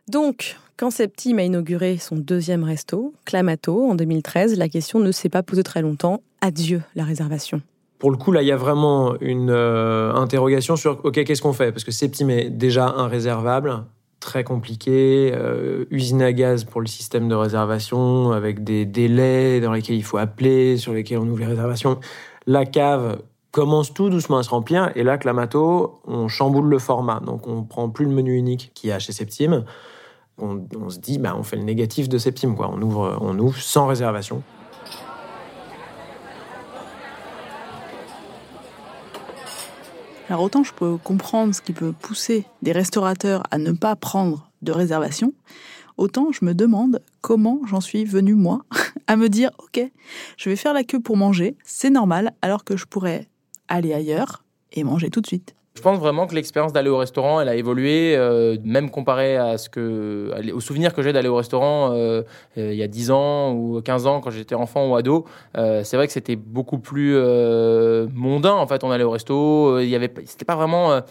Donc, 0.08 0.56
quand 0.76 0.90
Septime 0.90 1.38
a 1.38 1.44
inauguré 1.44 1.96
son 1.96 2.16
deuxième 2.16 2.64
resto, 2.64 3.14
Clamato, 3.25 3.88
en 3.88 3.94
2013, 3.94 4.58
la 4.58 4.68
question 4.68 4.99
ne 4.99 5.12
s'est 5.12 5.28
pas 5.28 5.42
posée 5.42 5.62
très 5.62 5.80
longtemps. 5.80 6.20
Adieu 6.40 6.82
la 6.94 7.04
réservation. 7.04 7.62
Pour 7.98 8.10
le 8.10 8.16
coup, 8.16 8.32
là, 8.32 8.42
il 8.42 8.48
y 8.48 8.52
a 8.52 8.56
vraiment 8.56 9.14
une 9.20 9.50
euh, 9.50 10.12
interrogation 10.12 10.76
sur 10.76 11.00
OK, 11.04 11.24
qu'est-ce 11.24 11.40
qu'on 11.40 11.52
fait? 11.52 11.72
Parce 11.72 11.84
que 11.84 11.92
Septime 11.92 12.30
est 12.30 12.50
déjà 12.50 12.86
inréservable, 12.96 13.84
très 14.20 14.44
compliqué, 14.44 15.32
euh, 15.34 15.84
usine 15.90 16.22
à 16.22 16.32
gaz 16.32 16.64
pour 16.64 16.80
le 16.80 16.86
système 16.86 17.28
de 17.28 17.34
réservation, 17.34 18.32
avec 18.32 18.64
des 18.64 18.84
délais 18.84 19.60
dans 19.60 19.72
lesquels 19.72 19.96
il 19.96 20.02
faut 20.02 20.18
appeler, 20.18 20.76
sur 20.76 20.92
lesquels 20.92 21.18
on 21.18 21.28
ouvre 21.28 21.40
les 21.40 21.46
réservations. 21.46 21.98
La 22.46 22.66
cave 22.66 23.22
commence 23.52 23.94
tout 23.94 24.10
doucement 24.10 24.38
à 24.38 24.42
se 24.42 24.50
remplir, 24.50 24.90
et 24.96 25.02
là, 25.04 25.16
Clamato, 25.16 26.00
on 26.06 26.26
chamboule 26.28 26.68
le 26.68 26.78
format. 26.80 27.20
Donc, 27.20 27.46
on 27.46 27.62
prend 27.62 27.88
plus 27.88 28.04
le 28.04 28.10
menu 28.10 28.36
unique 28.36 28.72
qu'il 28.74 28.90
y 28.90 28.92
a 28.92 28.98
chez 28.98 29.12
Septime. 29.12 29.64
On, 30.36 30.64
on 30.76 30.90
se 30.90 30.98
dit, 30.98 31.18
bah, 31.18 31.36
on 31.38 31.44
fait 31.44 31.56
le 31.56 31.62
négatif 31.62 32.08
de 32.08 32.18
Septime, 32.18 32.56
quoi. 32.56 32.68
On 32.74 32.82
ouvre, 32.82 33.16
on 33.20 33.38
ouvre 33.38 33.56
sans 33.56 33.86
réservation. 33.86 34.42
Alors 40.30 40.42
autant 40.42 40.64
je 40.64 40.72
peux 40.72 40.96
comprendre 40.96 41.54
ce 41.54 41.60
qui 41.60 41.74
peut 41.74 41.92
pousser 41.92 42.46
des 42.62 42.72
restaurateurs 42.72 43.42
à 43.50 43.58
ne 43.58 43.72
pas 43.72 43.94
prendre 43.94 44.50
de 44.62 44.72
réservation, 44.72 45.34
autant 45.98 46.32
je 46.32 46.46
me 46.46 46.54
demande 46.54 47.02
comment 47.20 47.60
j'en 47.66 47.82
suis 47.82 48.06
venu 48.06 48.34
moi 48.34 48.64
à 49.06 49.16
me 49.16 49.28
dire 49.28 49.50
ok, 49.58 49.82
je 50.38 50.48
vais 50.48 50.56
faire 50.56 50.72
la 50.72 50.82
queue 50.82 51.00
pour 51.00 51.18
manger, 51.18 51.56
c'est 51.62 51.90
normal, 51.90 52.32
alors 52.40 52.64
que 52.64 52.76
je 52.76 52.86
pourrais 52.86 53.28
aller 53.68 53.92
ailleurs 53.92 54.44
et 54.72 54.82
manger 54.82 55.10
tout 55.10 55.20
de 55.20 55.26
suite. 55.26 55.54
Je 55.76 55.82
pense 55.82 55.98
vraiment 55.98 56.28
que 56.28 56.36
l'expérience 56.36 56.72
d'aller 56.72 56.88
au 56.88 56.98
restaurant, 56.98 57.40
elle 57.40 57.48
a 57.48 57.56
évolué, 57.56 58.14
euh, 58.16 58.56
même 58.62 58.90
comparé 58.90 59.36
à 59.36 59.58
ce 59.58 59.68
que, 59.68 60.32
au 60.52 60.60
souvenir 60.60 60.94
que 60.94 61.02
j'ai 61.02 61.12
d'aller 61.12 61.28
au 61.28 61.34
restaurant 61.34 61.90
euh, 61.92 62.22
euh, 62.58 62.72
il 62.72 62.78
y 62.78 62.82
a 62.84 62.86
10 62.86 63.10
ans 63.10 63.52
ou 63.52 63.82
15 63.82 64.06
ans 64.06 64.20
quand 64.20 64.30
j'étais 64.30 64.54
enfant 64.54 64.88
ou 64.88 64.94
ado. 64.94 65.24
C'est 65.56 65.96
vrai 65.96 66.06
que 66.06 66.12
c'était 66.12 66.36
beaucoup 66.36 66.78
plus 66.78 67.16
mondain. 68.12 68.52
En 68.52 68.68
fait, 68.68 68.84
on 68.84 68.92
allait 68.92 69.02
au 69.02 69.10
resto, 69.10 69.80
il 69.80 69.88
y 69.88 69.96
avait, 69.96 70.12
c'était 70.26 70.44
pas 70.44 70.54
vraiment. 70.54 71.02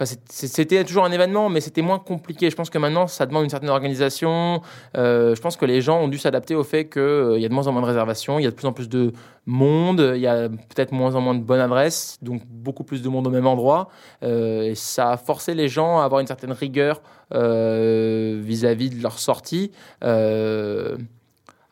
Euh, 0.00 0.04
c'était 0.28 0.84
toujours 0.84 1.04
un 1.04 1.12
événement, 1.12 1.48
mais 1.48 1.60
c'était 1.60 1.82
moins 1.82 1.98
compliqué. 1.98 2.50
Je 2.50 2.56
pense 2.56 2.70
que 2.70 2.78
maintenant, 2.78 3.06
ça 3.06 3.26
demande 3.26 3.44
une 3.44 3.50
certaine 3.50 3.70
organisation. 3.70 4.62
Euh, 4.96 5.34
je 5.34 5.40
pense 5.40 5.56
que 5.56 5.66
les 5.66 5.80
gens 5.80 6.00
ont 6.00 6.08
dû 6.08 6.18
s'adapter 6.18 6.54
au 6.54 6.64
fait 6.64 6.88
qu'il 6.88 7.38
y 7.38 7.44
a 7.44 7.48
de 7.48 7.54
moins 7.54 7.66
en 7.66 7.72
moins 7.72 7.82
de 7.82 7.86
réservations, 7.86 8.38
il 8.38 8.44
y 8.44 8.46
a 8.46 8.50
de 8.50 8.54
plus 8.54 8.66
en 8.66 8.72
plus 8.72 8.88
de 8.88 9.12
monde, 9.46 10.12
il 10.14 10.20
y 10.20 10.26
a 10.26 10.48
peut-être 10.48 10.92
moins 10.92 11.14
en 11.14 11.20
moins 11.20 11.34
de 11.34 11.42
bonnes 11.42 11.60
adresses, 11.60 12.18
donc 12.22 12.42
beaucoup 12.46 12.84
plus 12.84 13.02
de 13.02 13.08
monde 13.08 13.26
au 13.26 13.30
même 13.30 13.46
endroit. 13.46 13.88
Euh, 14.22 14.62
et 14.62 14.74
ça 14.74 15.10
a 15.12 15.16
forcé 15.16 15.54
les 15.54 15.68
gens 15.68 16.00
à 16.00 16.04
avoir 16.04 16.20
une 16.20 16.26
certaine 16.26 16.52
rigueur 16.52 17.02
euh, 17.34 18.40
vis-à-vis 18.42 18.90
de 18.90 19.02
leur 19.02 19.18
sortie. 19.18 19.72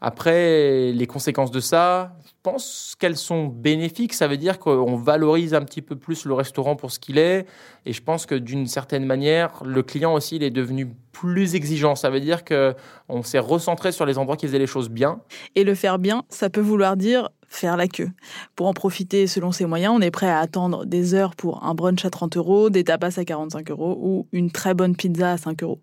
Après, 0.01 0.93
les 0.93 1.07
conséquences 1.07 1.51
de 1.51 1.61
ça, 1.61 2.13
je 2.25 2.33
pense 2.43 2.95
qu'elles 2.99 3.17
sont 3.17 3.47
bénéfiques. 3.47 4.15
Ça 4.15 4.29
veut 4.29 4.37
dire 4.37 4.59
qu'on 4.59 4.97
valorise 4.97 5.55
un 5.55 5.63
petit 5.63 5.83
peu 5.83 5.97
plus 5.97 6.25
le 6.25 6.35
restaurant 6.35 6.77
pour 6.77 6.93
ce 6.93 7.01
qu'il 7.01 7.19
est. 7.19 7.47
Et 7.85 7.93
je 7.93 8.03
pense 8.03 8.25
que 8.25 8.37
d'une 8.37 8.67
certaine 8.67 9.05
manière, 9.05 9.63
le 9.65 9.83
client 9.83 10.15
aussi, 10.15 10.37
il 10.37 10.43
est 10.43 10.51
devenu 10.51 10.89
plus 11.13 11.57
exigeant. 11.57 11.97
Ça 11.97 12.11
veut 12.11 12.21
dire 12.21 12.45
qu'on 12.45 13.23
s'est 13.23 13.41
recentré 13.41 13.91
sur 13.91 14.07
les 14.07 14.19
endroits 14.19 14.37
qui 14.37 14.47
faisaient 14.47 14.59
les 14.59 14.69
choses 14.69 14.89
bien. 14.89 15.21
Et 15.57 15.65
le 15.65 15.75
faire 15.75 15.99
bien, 15.99 16.23
ça 16.29 16.49
peut 16.49 16.61
vouloir 16.61 16.97
dire 16.97 17.29
faire 17.49 17.77
la 17.77 17.89
queue. 17.89 18.11
Pour 18.55 18.67
en 18.67 18.73
profiter 18.73 19.27
selon 19.27 19.53
ses 19.53 19.67
moyens, 19.67 19.95
on 19.97 20.01
est 20.01 20.11
prêt 20.11 20.29
à 20.29 20.39
attendre 20.39 20.87
des 20.87 21.15
heures 21.15 21.35
pour 21.35 21.65
un 21.65 21.75
brunch 21.75 22.05
à 22.05 22.11
30 22.11 22.37
euros, 22.37 22.71
des 22.71 22.85
tapas 22.85 23.19
à 23.19 23.25
45 23.25 23.71
euros 23.71 23.99
ou 24.01 24.27
une 24.33 24.51
très 24.51 24.75
bonne 24.75 24.95
pizza 24.95 25.33
à 25.33 25.37
5 25.37 25.63
euros. 25.63 25.81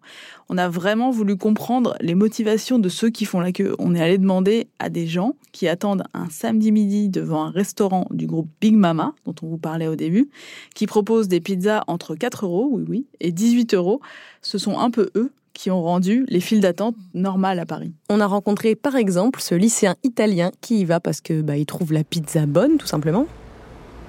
On 0.48 0.57
a 0.57 0.69
vraiment 0.69 1.12
voulu 1.12 1.38
comprendre 1.38 1.95
les 2.01 2.15
motivations 2.15 2.79
de 2.79 2.89
ceux 2.89 3.10
qui 3.10 3.25
font 3.25 3.39
la 3.39 3.51
queue. 3.51 3.75
On 3.79 3.95
est 3.95 4.01
allé 4.01 4.17
demander 4.17 4.67
à 4.79 4.89
des 4.89 5.07
gens 5.07 5.34
qui 5.51 5.67
attendent 5.67 6.03
un 6.13 6.29
samedi 6.29 6.72
midi 6.72 7.10
devant 7.10 7.45
un 7.45 7.51
restaurant 7.51 8.07
du 8.12 8.27
groupe 8.27 8.50
Big 8.62 8.75
Mama, 8.75 9.13
dont 9.25 9.36
on 9.41 9.48
vous 9.48 9.57
parlait 9.57 9.88
au 9.88 9.95
début, 9.95 10.29
qui 10.75 10.86
propose 10.86 11.28
des 11.28 11.41
pizzas 11.41 11.84
entre 11.88 12.15
4 12.15 12.45
euros, 12.45 12.69
oui 12.71 12.86
oui, 12.88 13.08
et 13.19 13.32
18 13.32 13.73
euros. 13.73 14.01
Ce 14.41 14.58
sont 14.58 14.78
un 14.80 14.91
peu 14.91 15.10
eux 15.15 15.32
qui 15.56 15.72
ont 15.72 15.82
rendu 15.82 16.26
les 16.28 16.41
files 16.41 16.60
d'attente 16.60 16.96
normales 17.15 17.58
à 17.60 17.65
Paris. 17.65 17.94
On 18.10 18.20
a 18.20 18.28
rencontré 18.28 18.76
par 18.76 18.96
exemple 18.96 19.39
ce 19.41 19.56
lycéen 19.56 19.96
italien 20.04 20.52
qui 20.62 20.82
y 20.82 20.86
va 20.86 21.00
parce 21.00 21.22
que 21.22 21.41
bah, 21.41 21.58
il 21.58 21.65
trouve 21.65 21.94
la 21.94 22.04
pizza 22.04 22.46
bonne, 22.46 22.78
tout 22.78 22.86
simplement. 22.88 23.26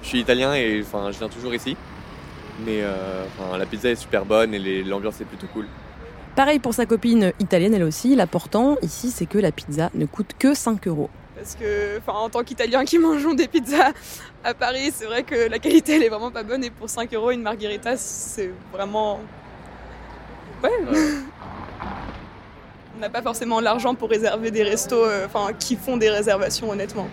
Je 0.03 0.09
suis 0.09 0.19
italien 0.19 0.53
et 0.53 0.81
enfin, 0.81 1.09
je 1.11 1.17
viens 1.17 1.29
toujours 1.29 1.55
ici. 1.55 1.75
Mais 2.65 2.81
euh, 2.81 3.23
enfin, 3.39 3.57
la 3.57 3.65
pizza 3.65 3.89
est 3.89 3.95
super 3.95 4.25
bonne 4.25 4.53
et 4.53 4.59
les- 4.59 4.83
l'ambiance 4.83 5.21
est 5.21 5.25
plutôt 5.25 5.47
cool. 5.53 5.65
Pareil 6.35 6.59
pour 6.59 6.73
sa 6.73 6.85
copine 6.85 7.31
italienne, 7.39 7.73
elle 7.73 7.83
aussi. 7.83 8.15
L'important 8.15 8.75
ici, 8.83 9.09
c'est 9.09 9.25
que 9.25 9.37
la 9.39 9.51
pizza 9.51 9.89
ne 9.95 10.05
coûte 10.05 10.31
que 10.37 10.53
5 10.53 10.87
euros. 10.87 11.09
Parce 11.35 11.55
que, 11.55 11.97
enfin, 11.99 12.13
en 12.19 12.29
tant 12.29 12.43
qu'Italien 12.43 12.83
qui 12.83 12.97
mangeons 12.99 13.33
des 13.35 13.47
pizzas 13.47 13.91
à 14.43 14.53
Paris, 14.53 14.91
c'est 14.93 15.05
vrai 15.05 15.23
que 15.23 15.49
la 15.49 15.59
qualité 15.59 15.95
elle 15.95 16.03
est 16.03 16.09
vraiment 16.09 16.31
pas 16.31 16.43
bonne 16.43 16.63
et 16.63 16.71
pour 16.71 16.89
5 16.89 17.13
euros 17.13 17.31
une 17.31 17.41
margherita, 17.43 17.95
c'est 17.95 18.51
vraiment. 18.73 19.19
Ouais. 20.63 20.69
On 22.97 22.99
n'a 22.99 23.09
pas 23.09 23.21
forcément 23.21 23.59
l'argent 23.59 23.93
pour 23.93 24.09
réserver 24.09 24.49
des 24.49 24.63
restos, 24.63 25.03
euh, 25.03 25.27
enfin, 25.27 25.53
qui 25.53 25.75
font 25.75 25.97
des 25.97 26.09
réservations, 26.09 26.71
honnêtement. 26.71 27.07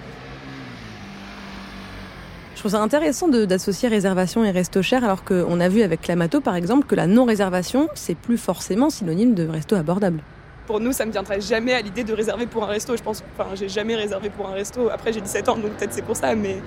Je 2.54 2.61
trouve 2.61 2.70
ça 2.70 2.80
intéressant 2.80 3.28
d'associer 3.28 3.90
réservation 3.90 4.42
et 4.44 4.50
resto 4.50 4.80
cher, 4.80 5.04
alors 5.04 5.24
qu'on 5.24 5.61
a 5.61 5.68
vu 5.68 5.83
avec 5.83 6.00
Clamato, 6.00 6.40
par 6.40 6.57
exemple, 6.57 6.87
que 6.87 6.94
la 6.94 7.07
non-réservation, 7.07 7.88
c'est 7.94 8.14
plus 8.14 8.38
forcément 8.38 8.88
synonyme 8.88 9.35
de 9.35 9.46
resto 9.46 9.76
abordable. 9.76 10.20
Pour 10.66 10.80
nous, 10.80 10.92
ça 10.92 11.04
me 11.04 11.12
viendrait 11.12 11.42
jamais 11.42 11.74
à 11.74 11.83
l'idée 11.83 12.04
de 12.04 12.14
réserver 12.14 12.46
pour 12.46 12.64
un 12.64 12.68
resto. 12.68 12.96
Je 12.96 13.02
pense, 13.02 13.22
enfin, 13.38 13.50
j'ai 13.54 13.68
jamais 13.68 13.94
réservé 13.96 14.30
pour 14.30 14.48
un 14.48 14.52
resto. 14.52 14.88
Après, 14.88 15.12
j'ai 15.12 15.20
17 15.20 15.48
ans, 15.50 15.57
donc 15.59 15.72
peut-être 15.72 15.92
c'est 15.92 16.00
pour 16.00 16.16
ça, 16.16 16.35
mais. 16.35 16.62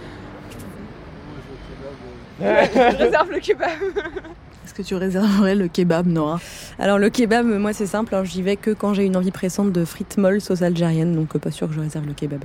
Ouais, 2.40 2.70
je 2.76 2.98
réserve 2.98 3.32
le 3.32 3.40
kebab. 3.40 3.70
Que 4.78 4.84
tu 4.84 4.94
réserverais 4.94 5.56
le 5.56 5.68
kebab, 5.68 6.06
Nora? 6.06 6.40
Alors 6.78 7.00
le 7.00 7.10
kebab, 7.10 7.48
moi 7.48 7.74
c'est 7.74 7.88
simple, 7.88 8.14
alors 8.14 8.26
j'y 8.26 8.44
vais 8.44 8.58
que 8.58 8.70
quand 8.70 8.94
j'ai 8.94 9.06
une 9.06 9.18
envie 9.18 9.32
pressante 9.32 9.72
de 9.72 9.84
frites 9.84 10.18
molles 10.18 10.40
sauce 10.40 10.62
algérienne, 10.62 11.16
donc 11.16 11.36
euh, 11.36 11.40
pas 11.40 11.50
sûr 11.50 11.68
que 11.68 11.74
je 11.74 11.80
réserve 11.80 12.06
le 12.06 12.14
kebab. 12.14 12.44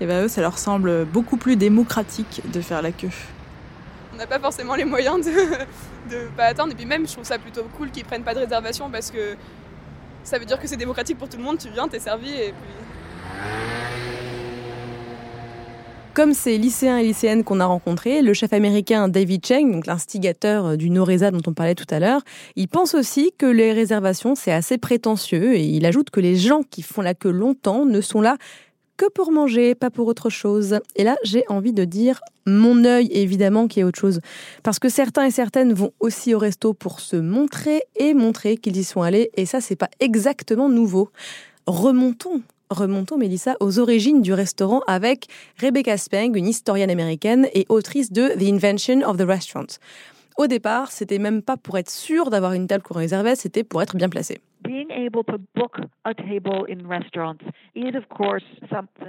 Et 0.00 0.06
ben 0.06 0.24
eux, 0.24 0.28
ça 0.28 0.40
leur 0.40 0.58
semble 0.58 1.04
beaucoup 1.04 1.36
plus 1.36 1.54
démocratique 1.54 2.42
de 2.52 2.60
faire 2.60 2.82
la 2.82 2.90
queue. 2.90 3.10
on 4.12 4.16
n'a 4.16 4.26
pas 4.26 4.40
forcément 4.40 4.74
les 4.74 4.84
moyens 4.84 5.24
de, 5.24 5.30
de 6.10 6.26
pas 6.36 6.46
attendre. 6.46 6.72
Et 6.72 6.74
puis 6.74 6.86
même, 6.86 7.06
je 7.06 7.12
trouve 7.12 7.24
ça 7.24 7.38
plutôt 7.38 7.62
cool 7.76 7.92
qu'ils 7.92 8.04
prennent 8.04 8.24
pas 8.24 8.34
de 8.34 8.40
réservation 8.40 8.90
parce 8.90 9.12
que 9.12 9.36
ça 10.24 10.40
veut 10.40 10.46
dire 10.46 10.58
que 10.58 10.66
c'est 10.66 10.76
démocratique 10.76 11.18
pour 11.18 11.28
tout 11.28 11.36
le 11.36 11.44
monde. 11.44 11.58
Tu 11.58 11.68
viens, 11.68 11.86
t'es 11.86 12.00
servi 12.00 12.30
et 12.30 12.52
puis. 12.52 13.69
Comme 16.12 16.34
ces 16.34 16.58
lycéens 16.58 16.98
et 16.98 17.04
lycéennes 17.04 17.44
qu'on 17.44 17.60
a 17.60 17.66
rencontrés, 17.66 18.20
le 18.20 18.34
chef 18.34 18.52
américain 18.52 19.06
David 19.06 19.46
Cheng, 19.46 19.70
donc 19.70 19.86
l'instigateur 19.86 20.66
euh, 20.66 20.76
du 20.76 20.90
Noreza 20.90 21.30
dont 21.30 21.40
on 21.46 21.54
parlait 21.54 21.76
tout 21.76 21.86
à 21.88 22.00
l'heure, 22.00 22.22
il 22.56 22.66
pense 22.66 22.94
aussi 22.94 23.32
que 23.38 23.46
les 23.46 23.72
réservations 23.72 24.34
c'est 24.34 24.50
assez 24.50 24.76
prétentieux 24.76 25.54
et 25.54 25.62
il 25.62 25.86
ajoute 25.86 26.10
que 26.10 26.18
les 26.18 26.34
gens 26.34 26.62
qui 26.68 26.82
font 26.82 27.00
la 27.00 27.14
queue 27.14 27.30
longtemps 27.30 27.84
ne 27.84 28.00
sont 28.00 28.20
là 28.20 28.38
que 28.96 29.08
pour 29.08 29.30
manger, 29.30 29.76
pas 29.76 29.88
pour 29.88 30.08
autre 30.08 30.30
chose. 30.30 30.80
Et 30.96 31.04
là, 31.04 31.16
j'ai 31.22 31.44
envie 31.48 31.72
de 31.72 31.84
dire 31.84 32.20
mon 32.44 32.84
œil, 32.84 33.08
évidemment, 33.12 33.68
qui 33.68 33.80
est 33.80 33.84
autre 33.84 33.98
chose. 33.98 34.20
Parce 34.62 34.78
que 34.78 34.90
certains 34.90 35.24
et 35.24 35.30
certaines 35.30 35.72
vont 35.72 35.92
aussi 36.00 36.34
au 36.34 36.38
resto 36.38 36.74
pour 36.74 37.00
se 37.00 37.16
montrer 37.16 37.82
et 37.96 38.12
montrer 38.12 38.58
qu'ils 38.58 38.76
y 38.76 38.84
sont 38.84 39.00
allés. 39.00 39.30
Et 39.36 39.46
ça, 39.46 39.62
c'est 39.62 39.76
pas 39.76 39.88
exactement 40.00 40.68
nouveau. 40.68 41.08
Remontons. 41.66 42.42
Remontons, 42.70 43.18
Mélissa, 43.18 43.56
aux 43.58 43.80
origines 43.80 44.22
du 44.22 44.32
restaurant 44.32 44.82
avec 44.86 45.26
Rebecca 45.60 45.96
Speng, 45.96 46.36
une 46.36 46.46
historienne 46.46 46.90
américaine 46.90 47.48
et 47.52 47.66
autrice 47.68 48.12
de 48.12 48.28
The 48.28 48.42
Invention 48.42 49.02
of 49.02 49.16
the 49.16 49.26
Restaurant. 49.26 49.66
Au 50.38 50.46
départ, 50.46 50.92
c'était 50.92 51.18
même 51.18 51.42
pas 51.42 51.56
pour 51.56 51.78
être 51.78 51.90
sûr 51.90 52.30
d'avoir 52.30 52.52
une 52.52 52.68
table 52.68 52.84
qu'on 52.84 52.94
réservait, 52.94 53.34
c'était 53.34 53.64
pour 53.64 53.82
être 53.82 53.96
bien 53.96 54.08
placé. 54.08 54.40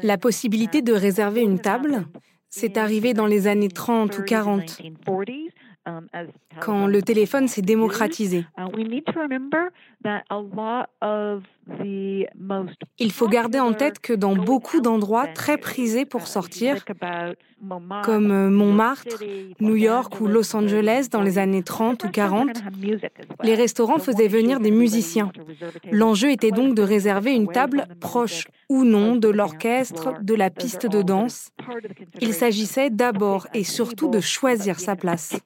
La 0.01 0.17
possibilité 0.17 0.81
de 0.81 0.93
réserver 0.93 1.41
une 1.41 1.59
table, 1.59 2.07
c'est 2.49 2.77
arrivé 2.77 3.13
dans 3.13 3.27
les 3.27 3.45
années 3.45 3.69
30 3.69 4.17
ou 4.17 4.23
40, 4.23 4.81
quand 6.59 6.87
le 6.87 7.01
téléphone 7.01 7.47
s'est 7.47 7.61
démocratisé. 7.61 8.45
Il 12.99 13.11
faut 13.11 13.27
garder 13.27 13.59
en 13.59 13.73
tête 13.73 13.99
que 13.99 14.13
dans 14.13 14.35
beaucoup 14.35 14.81
d'endroits 14.81 15.27
très 15.27 15.57
prisés 15.57 16.05
pour 16.05 16.27
sortir, 16.27 16.83
comme 18.03 18.31
euh, 18.31 18.49
Montmartre, 18.49 19.23
New 19.59 19.75
York 19.75 20.19
ou 20.19 20.27
Los 20.27 20.55
Angeles 20.55 21.07
dans 21.11 21.21
les 21.21 21.37
années 21.37 21.61
30 21.61 22.03
ou 22.03 22.09
40, 22.09 22.49
les 23.43 23.53
restaurants 23.53 23.99
faisaient 23.99 24.27
venir 24.27 24.59
des 24.59 24.71
musiciens. 24.71 25.31
L'enjeu 25.91 26.31
était 26.31 26.51
donc 26.51 26.73
de 26.73 26.81
réserver 26.81 27.33
une 27.33 27.47
table 27.47 27.85
proche 27.99 28.47
ou 28.69 28.83
non 28.83 29.15
de 29.15 29.27
l'orchestre, 29.27 30.15
de 30.21 30.33
la 30.33 30.49
piste 30.49 30.87
de 30.87 31.03
danse. 31.03 31.51
Il 32.19 32.33
s'agissait 32.33 32.89
d'abord 32.89 33.47
et 33.53 33.63
surtout 33.63 34.09
de 34.09 34.19
choisir 34.19 34.79
sa 34.79 34.95
place. 34.95 35.39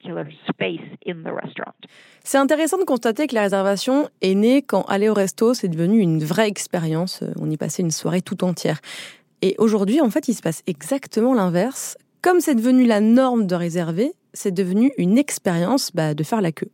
C'est 2.24 2.38
intéressant 2.38 2.78
de 2.78 2.84
constater 2.84 3.26
que 3.26 3.34
la 3.34 3.42
réservation 3.42 4.08
est 4.22 4.34
née 4.34 4.62
quand 4.62 4.82
aller 4.82 5.08
au 5.08 5.14
resto, 5.14 5.54
c'est 5.54 5.68
devenu 5.68 6.00
une 6.00 6.24
vraie 6.24 6.48
expérience. 6.48 7.22
On 7.40 7.50
y 7.50 7.56
passait 7.56 7.82
une 7.82 7.90
soirée 7.90 8.22
tout 8.22 8.44
entière. 8.44 8.80
Et 9.42 9.54
aujourd'hui, 9.58 10.00
en 10.00 10.10
fait, 10.10 10.28
il 10.28 10.34
se 10.34 10.42
passe 10.42 10.62
exactement 10.66 11.34
l'inverse. 11.34 11.96
Comme 12.22 12.40
c'est 12.40 12.54
devenu 12.54 12.84
la 12.84 13.00
norme 13.00 13.46
de 13.46 13.54
réserver, 13.54 14.12
c'est 14.32 14.52
devenu 14.52 14.92
une 14.98 15.18
expérience 15.18 15.92
bah, 15.94 16.14
de 16.14 16.22
faire 16.22 16.40
la 16.40 16.52
queue. 16.52 16.70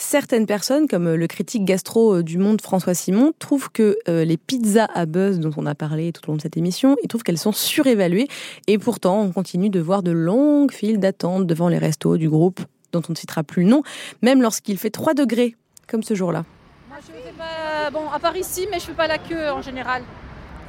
Certaines 0.00 0.46
personnes, 0.46 0.86
comme 0.86 1.12
le 1.12 1.26
critique 1.26 1.64
gastro 1.64 2.14
euh, 2.14 2.22
du 2.22 2.38
Monde 2.38 2.62
François 2.62 2.94
Simon, 2.94 3.32
trouvent 3.40 3.68
que 3.68 3.98
euh, 4.08 4.24
les 4.24 4.36
pizzas 4.36 4.86
à 4.94 5.06
buzz 5.06 5.40
dont 5.40 5.50
on 5.56 5.66
a 5.66 5.74
parlé 5.74 6.12
tout 6.12 6.22
au 6.28 6.32
long 6.32 6.36
de 6.36 6.40
cette 6.40 6.56
émission, 6.56 6.94
ils 7.02 7.08
trouvent 7.08 7.24
qu'elles 7.24 7.36
sont 7.36 7.50
surévaluées. 7.50 8.28
Et 8.68 8.78
pourtant, 8.78 9.20
on 9.20 9.32
continue 9.32 9.70
de 9.70 9.80
voir 9.80 10.04
de 10.04 10.12
longues 10.12 10.70
files 10.70 11.00
d'attente 11.00 11.48
devant 11.48 11.66
les 11.66 11.78
restos 11.78 12.16
du 12.16 12.28
groupe 12.28 12.60
dont 12.92 13.02
on 13.08 13.12
ne 13.12 13.16
citera 13.16 13.42
plus 13.42 13.64
le 13.64 13.70
nom, 13.70 13.82
même 14.22 14.40
lorsqu'il 14.40 14.78
fait 14.78 14.90
3 14.90 15.14
degrés, 15.14 15.56
comme 15.88 16.04
ce 16.04 16.14
jour-là. 16.14 16.44
Moi, 16.88 16.98
je 17.00 17.12
fais 17.12 17.90
bon, 17.92 18.08
à 18.08 18.20
part 18.20 18.36
ici, 18.36 18.68
mais 18.70 18.78
je 18.78 18.84
fais 18.84 18.92
pas 18.92 19.08
la 19.08 19.18
queue 19.18 19.50
en 19.50 19.62
général. 19.62 20.04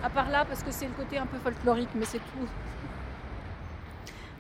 À 0.04 0.10
part 0.10 0.32
là, 0.32 0.44
parce 0.50 0.64
que 0.64 0.72
c'est 0.72 0.86
le 0.86 0.94
côté 0.98 1.20
un 1.20 1.28
peu 1.28 1.38
folklorique, 1.38 1.90
mais 1.94 2.06
c'est 2.06 2.18
tout 2.18 2.48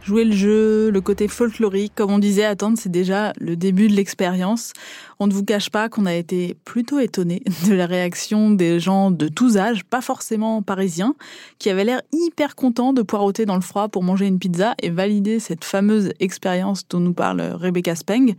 jouer 0.09 0.25
le 0.25 0.31
jeu, 0.31 0.89
le 0.89 1.01
côté 1.01 1.27
folklorique, 1.27 1.93
comme 1.93 2.11
on 2.11 2.17
disait, 2.17 2.43
attendre, 2.43 2.79
c'est 2.79 2.89
déjà 2.89 3.31
le 3.39 3.55
début 3.55 3.87
de 3.87 3.93
l'expérience. 3.93 4.73
On 5.19 5.27
ne 5.27 5.31
vous 5.31 5.45
cache 5.45 5.69
pas 5.69 5.87
qu'on 5.87 6.07
a 6.07 6.15
été 6.15 6.55
plutôt 6.65 6.97
étonné 6.97 7.43
de 7.69 7.75
la 7.75 7.85
réaction 7.85 8.49
des 8.49 8.79
gens 8.79 9.11
de 9.11 9.27
tous 9.27 9.57
âges, 9.57 9.83
pas 9.83 10.01
forcément 10.01 10.63
parisiens, 10.63 11.13
qui 11.59 11.69
avaient 11.69 11.83
l'air 11.83 12.01
hyper 12.11 12.55
contents 12.55 12.91
de 12.91 13.03
poireauter 13.03 13.45
dans 13.45 13.53
le 13.53 13.61
froid 13.61 13.87
pour 13.87 14.01
manger 14.01 14.25
une 14.25 14.39
pizza 14.39 14.73
et 14.81 14.89
valider 14.89 15.37
cette 15.37 15.63
fameuse 15.63 16.11
expérience 16.19 16.87
dont 16.87 16.99
nous 16.99 17.13
parle 17.13 17.41
Rebecca 17.41 17.93
Speng. 17.93 18.33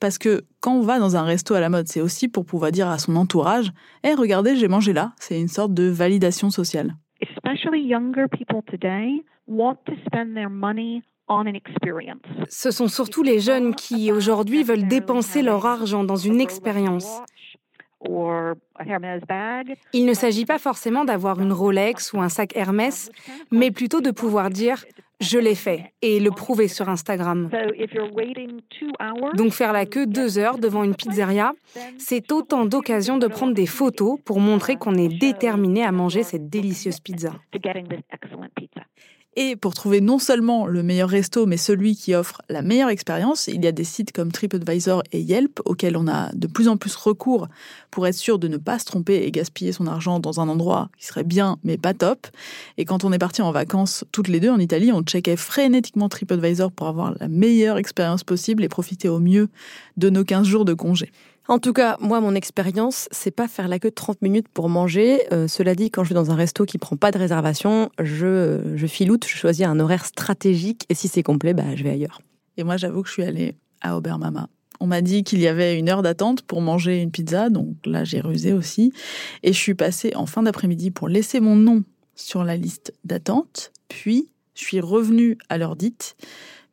Parce 0.00 0.18
que 0.18 0.44
quand 0.60 0.74
on 0.74 0.82
va 0.82 0.98
dans 0.98 1.16
un 1.16 1.22
resto 1.22 1.54
à 1.54 1.60
la 1.60 1.70
mode, 1.70 1.88
c'est 1.88 2.02
aussi 2.02 2.28
pour 2.28 2.44
pouvoir 2.44 2.70
dire 2.70 2.88
à 2.88 2.98
son 2.98 3.16
entourage, 3.16 3.72
Eh, 4.04 4.12
regardez, 4.12 4.56
j'ai 4.56 4.68
mangé 4.68 4.92
là. 4.92 5.14
C'est 5.18 5.40
une 5.40 5.48
sorte 5.48 5.72
de 5.72 5.84
validation 5.84 6.50
sociale. 6.50 6.96
Especially 7.22 7.80
younger 7.80 8.28
people 8.28 8.60
today 8.70 9.24
want 9.46 9.78
to 9.86 9.92
spend 10.06 10.34
their 10.34 10.50
money 10.50 11.02
ce 12.48 12.70
sont 12.70 12.88
surtout 12.88 13.22
les 13.22 13.40
jeunes 13.40 13.74
qui 13.74 14.12
aujourd'hui 14.12 14.62
veulent 14.62 14.86
dépenser 14.86 15.42
leur 15.42 15.64
argent 15.64 16.04
dans 16.04 16.16
une 16.16 16.40
expérience. 16.40 17.22
Il 19.92 20.04
ne 20.04 20.14
s'agit 20.14 20.44
pas 20.44 20.58
forcément 20.58 21.04
d'avoir 21.04 21.40
une 21.40 21.52
Rolex 21.52 22.12
ou 22.12 22.20
un 22.20 22.28
sac 22.28 22.54
Hermès, 22.54 23.10
mais 23.50 23.70
plutôt 23.70 24.02
de 24.02 24.10
pouvoir 24.10 24.50
dire 24.50 24.84
je 25.20 25.38
l'ai 25.38 25.54
fait 25.54 25.92
et 26.02 26.20
le 26.20 26.30
prouver 26.30 26.68
sur 26.68 26.88
Instagram. 26.88 27.48
Donc 29.34 29.52
faire 29.52 29.72
la 29.72 29.86
queue 29.86 30.06
deux 30.06 30.38
heures 30.38 30.58
devant 30.58 30.84
une 30.84 30.94
pizzeria, 30.94 31.52
c'est 31.96 32.30
autant 32.32 32.66
d'occasions 32.66 33.16
de 33.16 33.26
prendre 33.26 33.54
des 33.54 33.66
photos 33.66 34.18
pour 34.24 34.40
montrer 34.40 34.76
qu'on 34.76 34.94
est 34.94 35.08
déterminé 35.08 35.84
à 35.84 35.92
manger 35.92 36.24
cette 36.24 36.50
délicieuse 36.50 37.00
pizza. 37.00 37.32
Et 39.36 39.56
pour 39.56 39.74
trouver 39.74 40.00
non 40.00 40.20
seulement 40.20 40.66
le 40.66 40.84
meilleur 40.84 41.08
resto, 41.08 41.44
mais 41.44 41.56
celui 41.56 41.96
qui 41.96 42.14
offre 42.14 42.40
la 42.48 42.62
meilleure 42.62 42.88
expérience, 42.88 43.48
il 43.48 43.64
y 43.64 43.66
a 43.66 43.72
des 43.72 43.82
sites 43.82 44.12
comme 44.12 44.30
TripAdvisor 44.30 45.02
et 45.10 45.20
Yelp 45.20 45.60
auxquels 45.64 45.96
on 45.96 46.06
a 46.06 46.30
de 46.34 46.46
plus 46.46 46.68
en 46.68 46.76
plus 46.76 46.94
recours 46.94 47.48
pour 47.90 48.06
être 48.06 48.14
sûr 48.14 48.38
de 48.38 48.46
ne 48.46 48.58
pas 48.58 48.78
se 48.78 48.84
tromper 48.84 49.24
et 49.24 49.32
gaspiller 49.32 49.72
son 49.72 49.88
argent 49.88 50.20
dans 50.20 50.40
un 50.40 50.48
endroit 50.48 50.88
qui 50.98 51.06
serait 51.06 51.24
bien 51.24 51.58
mais 51.64 51.76
pas 51.76 51.94
top. 51.94 52.28
Et 52.78 52.84
quand 52.84 53.02
on 53.02 53.12
est 53.12 53.18
parti 53.18 53.42
en 53.42 53.50
vacances 53.50 54.04
toutes 54.12 54.28
les 54.28 54.38
deux 54.38 54.50
en 54.50 54.60
Italie, 54.60 54.92
on 54.92 55.02
checkait 55.02 55.36
frénétiquement 55.36 56.08
TripAdvisor 56.08 56.70
pour 56.70 56.86
avoir 56.86 57.14
la 57.18 57.26
meilleure 57.26 57.78
expérience 57.78 58.22
possible 58.22 58.62
et 58.62 58.68
profiter 58.68 59.08
au 59.08 59.18
mieux 59.18 59.48
de 59.96 60.10
nos 60.10 60.22
15 60.22 60.46
jours 60.46 60.64
de 60.64 60.74
congé. 60.74 61.10
En 61.46 61.58
tout 61.58 61.74
cas, 61.74 61.98
moi, 62.00 62.20
mon 62.20 62.34
expérience, 62.34 63.06
c'est 63.10 63.30
pas 63.30 63.48
faire 63.48 63.68
la 63.68 63.78
queue 63.78 63.90
30 63.90 64.22
minutes 64.22 64.48
pour 64.48 64.70
manger. 64.70 65.22
Euh, 65.32 65.46
cela 65.46 65.74
dit, 65.74 65.90
quand 65.90 66.02
je 66.02 66.10
vais 66.10 66.14
dans 66.14 66.30
un 66.30 66.36
resto 66.36 66.64
qui 66.64 66.78
prend 66.78 66.96
pas 66.96 67.10
de 67.10 67.18
réservation, 67.18 67.90
je, 68.02 68.62
je 68.74 68.86
filoute, 68.86 69.26
je 69.26 69.36
choisis 69.36 69.66
un 69.66 69.78
horaire 69.78 70.06
stratégique 70.06 70.86
et 70.88 70.94
si 70.94 71.06
c'est 71.06 71.22
complet, 71.22 71.52
bah, 71.52 71.76
je 71.76 71.84
vais 71.84 71.90
ailleurs. 71.90 72.22
Et 72.56 72.64
moi, 72.64 72.78
j'avoue 72.78 73.02
que 73.02 73.08
je 73.08 73.12
suis 73.12 73.24
allée 73.24 73.56
à 73.82 73.96
Obermama. 73.96 74.48
On 74.80 74.86
m'a 74.86 75.02
dit 75.02 75.22
qu'il 75.22 75.40
y 75.40 75.46
avait 75.46 75.78
une 75.78 75.90
heure 75.90 76.02
d'attente 76.02 76.42
pour 76.42 76.62
manger 76.62 77.00
une 77.02 77.10
pizza, 77.10 77.50
donc 77.50 77.76
là, 77.84 78.04
j'ai 78.04 78.20
rusé 78.20 78.54
aussi. 78.54 78.92
Et 79.42 79.52
je 79.52 79.58
suis 79.58 79.74
passée 79.74 80.12
en 80.16 80.26
fin 80.26 80.42
d'après-midi 80.42 80.90
pour 80.90 81.08
laisser 81.08 81.40
mon 81.40 81.56
nom 81.56 81.84
sur 82.14 82.42
la 82.42 82.56
liste 82.56 82.94
d'attente. 83.04 83.70
Puis, 83.88 84.28
je 84.54 84.62
suis 84.62 84.80
revenue 84.80 85.36
à 85.48 85.58
l'heure 85.58 85.76
dite 85.76 86.16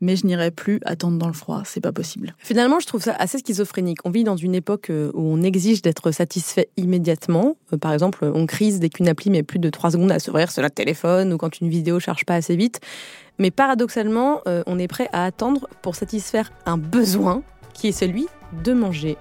mais 0.02 0.16
je 0.16 0.26
n'irai 0.26 0.52
plus 0.52 0.80
attendre 0.84 1.18
dans 1.18 1.28
le 1.28 1.34
froid, 1.34 1.62
c'est 1.66 1.80
pas 1.80 1.92
possible. 1.92 2.36
Finalement, 2.40 2.80
je 2.80 2.88
trouve 2.88 3.02
ça 3.02 3.16
assez 3.18 3.38
schizophrénique. 3.38 4.00
On 4.04 4.10
vit 4.10 4.24
dans 4.24 4.36
une 4.36 4.56
époque 4.56 4.90
euh, 4.90 5.12
où 5.14 5.22
on 5.22 5.42
exige 5.42 5.82
d'être 5.82 6.12
satisfait 6.12 6.70
immédiatement. 6.76 7.56
Euh, 7.72 7.78
par 7.78 7.94
exemple, 7.94 8.30
on 8.34 8.46
crise 8.46 8.80
dès 8.80 8.90
qu'une 8.90 9.08
appli 9.08 9.30
met 9.30 9.44
plus 9.44 9.60
de 9.60 9.70
3 9.70 9.92
secondes 9.92 10.12
à 10.12 10.20
s'ouvrir 10.20 10.52
sur 10.52 10.64
notre 10.64 10.76
téléphone 10.76 11.32
ou 11.32 11.38
quand 11.38 11.62
une 11.62 11.70
vidéo 11.70 12.00
charge 12.00 12.26
pas 12.26 12.36
assez 12.36 12.56
vite. 12.56 12.80
Mais 13.38 13.52
paradoxalement, 13.52 14.42
euh, 14.48 14.64
on 14.66 14.80
est 14.80 14.88
prêt 14.88 15.10
à 15.14 15.26
attendre 15.26 15.68
pour 15.82 15.96
satisfaire 15.96 16.52
un 16.66 16.78
besoin 16.78 17.44
qui 17.74 17.88
est 17.88 17.94
celui 17.94 18.28
de 18.64 18.74
manger. 18.74 19.18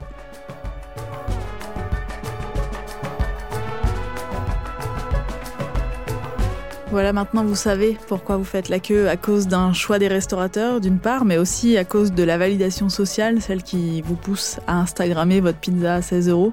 Voilà, 6.90 7.12
maintenant 7.12 7.44
vous 7.44 7.55
savez 7.55 7.96
pourquoi 8.09 8.37
vous 8.37 8.44
faites 8.44 8.68
la 8.68 8.81
queue 8.81 9.09
à 9.09 9.16
cause 9.16 9.46
d'un 9.46 9.72
choix 9.72 10.00
des 10.00 10.09
restaurateurs 10.09 10.81
d'une 10.81 10.98
part, 10.98 11.24
mais 11.24 11.38
aussi 11.38 11.76
à 11.76 11.85
cause 11.85 12.11
de 12.11 12.24
la 12.24 12.37
validation 12.37 12.88
sociale, 12.88 13.40
celle 13.40 13.62
qui 13.62 14.03
vous 14.03 14.16
pousse 14.16 14.59
à 14.66 14.81
Instagrammer 14.81 15.40
votre 15.40 15.59
pizza 15.59 15.94
à 15.94 16.03
16 16.03 16.29
euros. 16.29 16.53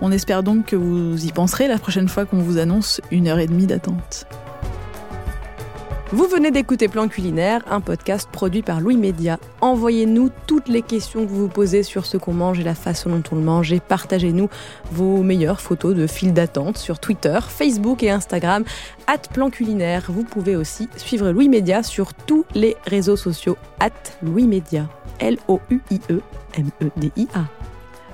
On 0.00 0.12
espère 0.12 0.44
donc 0.44 0.66
que 0.66 0.76
vous 0.76 1.26
y 1.26 1.32
penserez 1.32 1.66
la 1.66 1.78
prochaine 1.78 2.08
fois 2.08 2.26
qu'on 2.26 2.38
vous 2.38 2.58
annonce 2.58 3.00
une 3.10 3.26
heure 3.26 3.40
et 3.40 3.48
demie 3.48 3.66
d'attente. 3.66 4.26
Vous 6.14 6.26
venez 6.26 6.50
d'écouter 6.50 6.88
Plan 6.88 7.08
Culinaire, 7.08 7.62
un 7.70 7.80
podcast 7.80 8.28
produit 8.30 8.60
par 8.60 8.82
Louis 8.82 8.98
Média. 8.98 9.38
Envoyez-nous 9.62 10.28
toutes 10.46 10.68
les 10.68 10.82
questions 10.82 11.24
que 11.24 11.30
vous 11.30 11.40
vous 11.40 11.48
posez 11.48 11.82
sur 11.82 12.04
ce 12.04 12.18
qu'on 12.18 12.34
mange 12.34 12.60
et 12.60 12.62
la 12.62 12.74
façon 12.74 13.08
dont 13.08 13.22
on 13.32 13.36
le 13.36 13.40
mange 13.40 13.72
et 13.72 13.80
partagez-nous 13.80 14.50
vos 14.90 15.22
meilleures 15.22 15.62
photos 15.62 15.94
de 15.94 16.06
file 16.06 16.34
d'attente 16.34 16.76
sur 16.76 16.98
Twitter, 16.98 17.38
Facebook 17.48 18.02
et 18.02 18.10
Instagram, 18.10 18.64
at 19.06 19.22
Plan 19.32 19.48
Culinaire. 19.48 20.04
Vous 20.10 20.24
pouvez 20.24 20.54
aussi 20.54 20.90
suivre 20.98 21.30
Louis 21.30 21.48
Média 21.48 21.82
sur 21.82 22.12
tous 22.12 22.44
les 22.54 22.76
réseaux 22.84 23.16
sociaux, 23.16 23.56
at 23.80 23.88
Louis 24.22 24.46
Média. 24.46 24.86
L-O-U-I-E-M-E-D-I-A. 25.18 26.12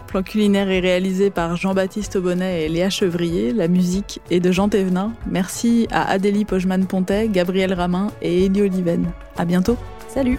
Plan 0.09 0.23
culinaire 0.23 0.71
est 0.71 0.81
réalisé 0.81 1.29
par 1.29 1.57
Jean-Baptiste 1.57 2.17
Aubonnet 2.17 2.65
et 2.65 2.69
Léa 2.71 2.89
Chevrier. 2.89 3.53
La 3.53 3.69
musique 3.69 4.21
est 4.31 4.41
de 4.41 4.51
Jean 4.51 4.71
Thévenin. 4.71 5.13
Merci 5.31 5.87
à 5.91 6.11
Adélie 6.11 6.47
Pojman-Pontet, 6.47 7.29
Gabriel 7.29 7.75
Ramin 7.75 8.11
et 8.23 8.47
Elie 8.47 8.63
Oliven. 8.63 9.05
À 9.37 9.45
bientôt. 9.45 9.77
Salut. 10.09 10.39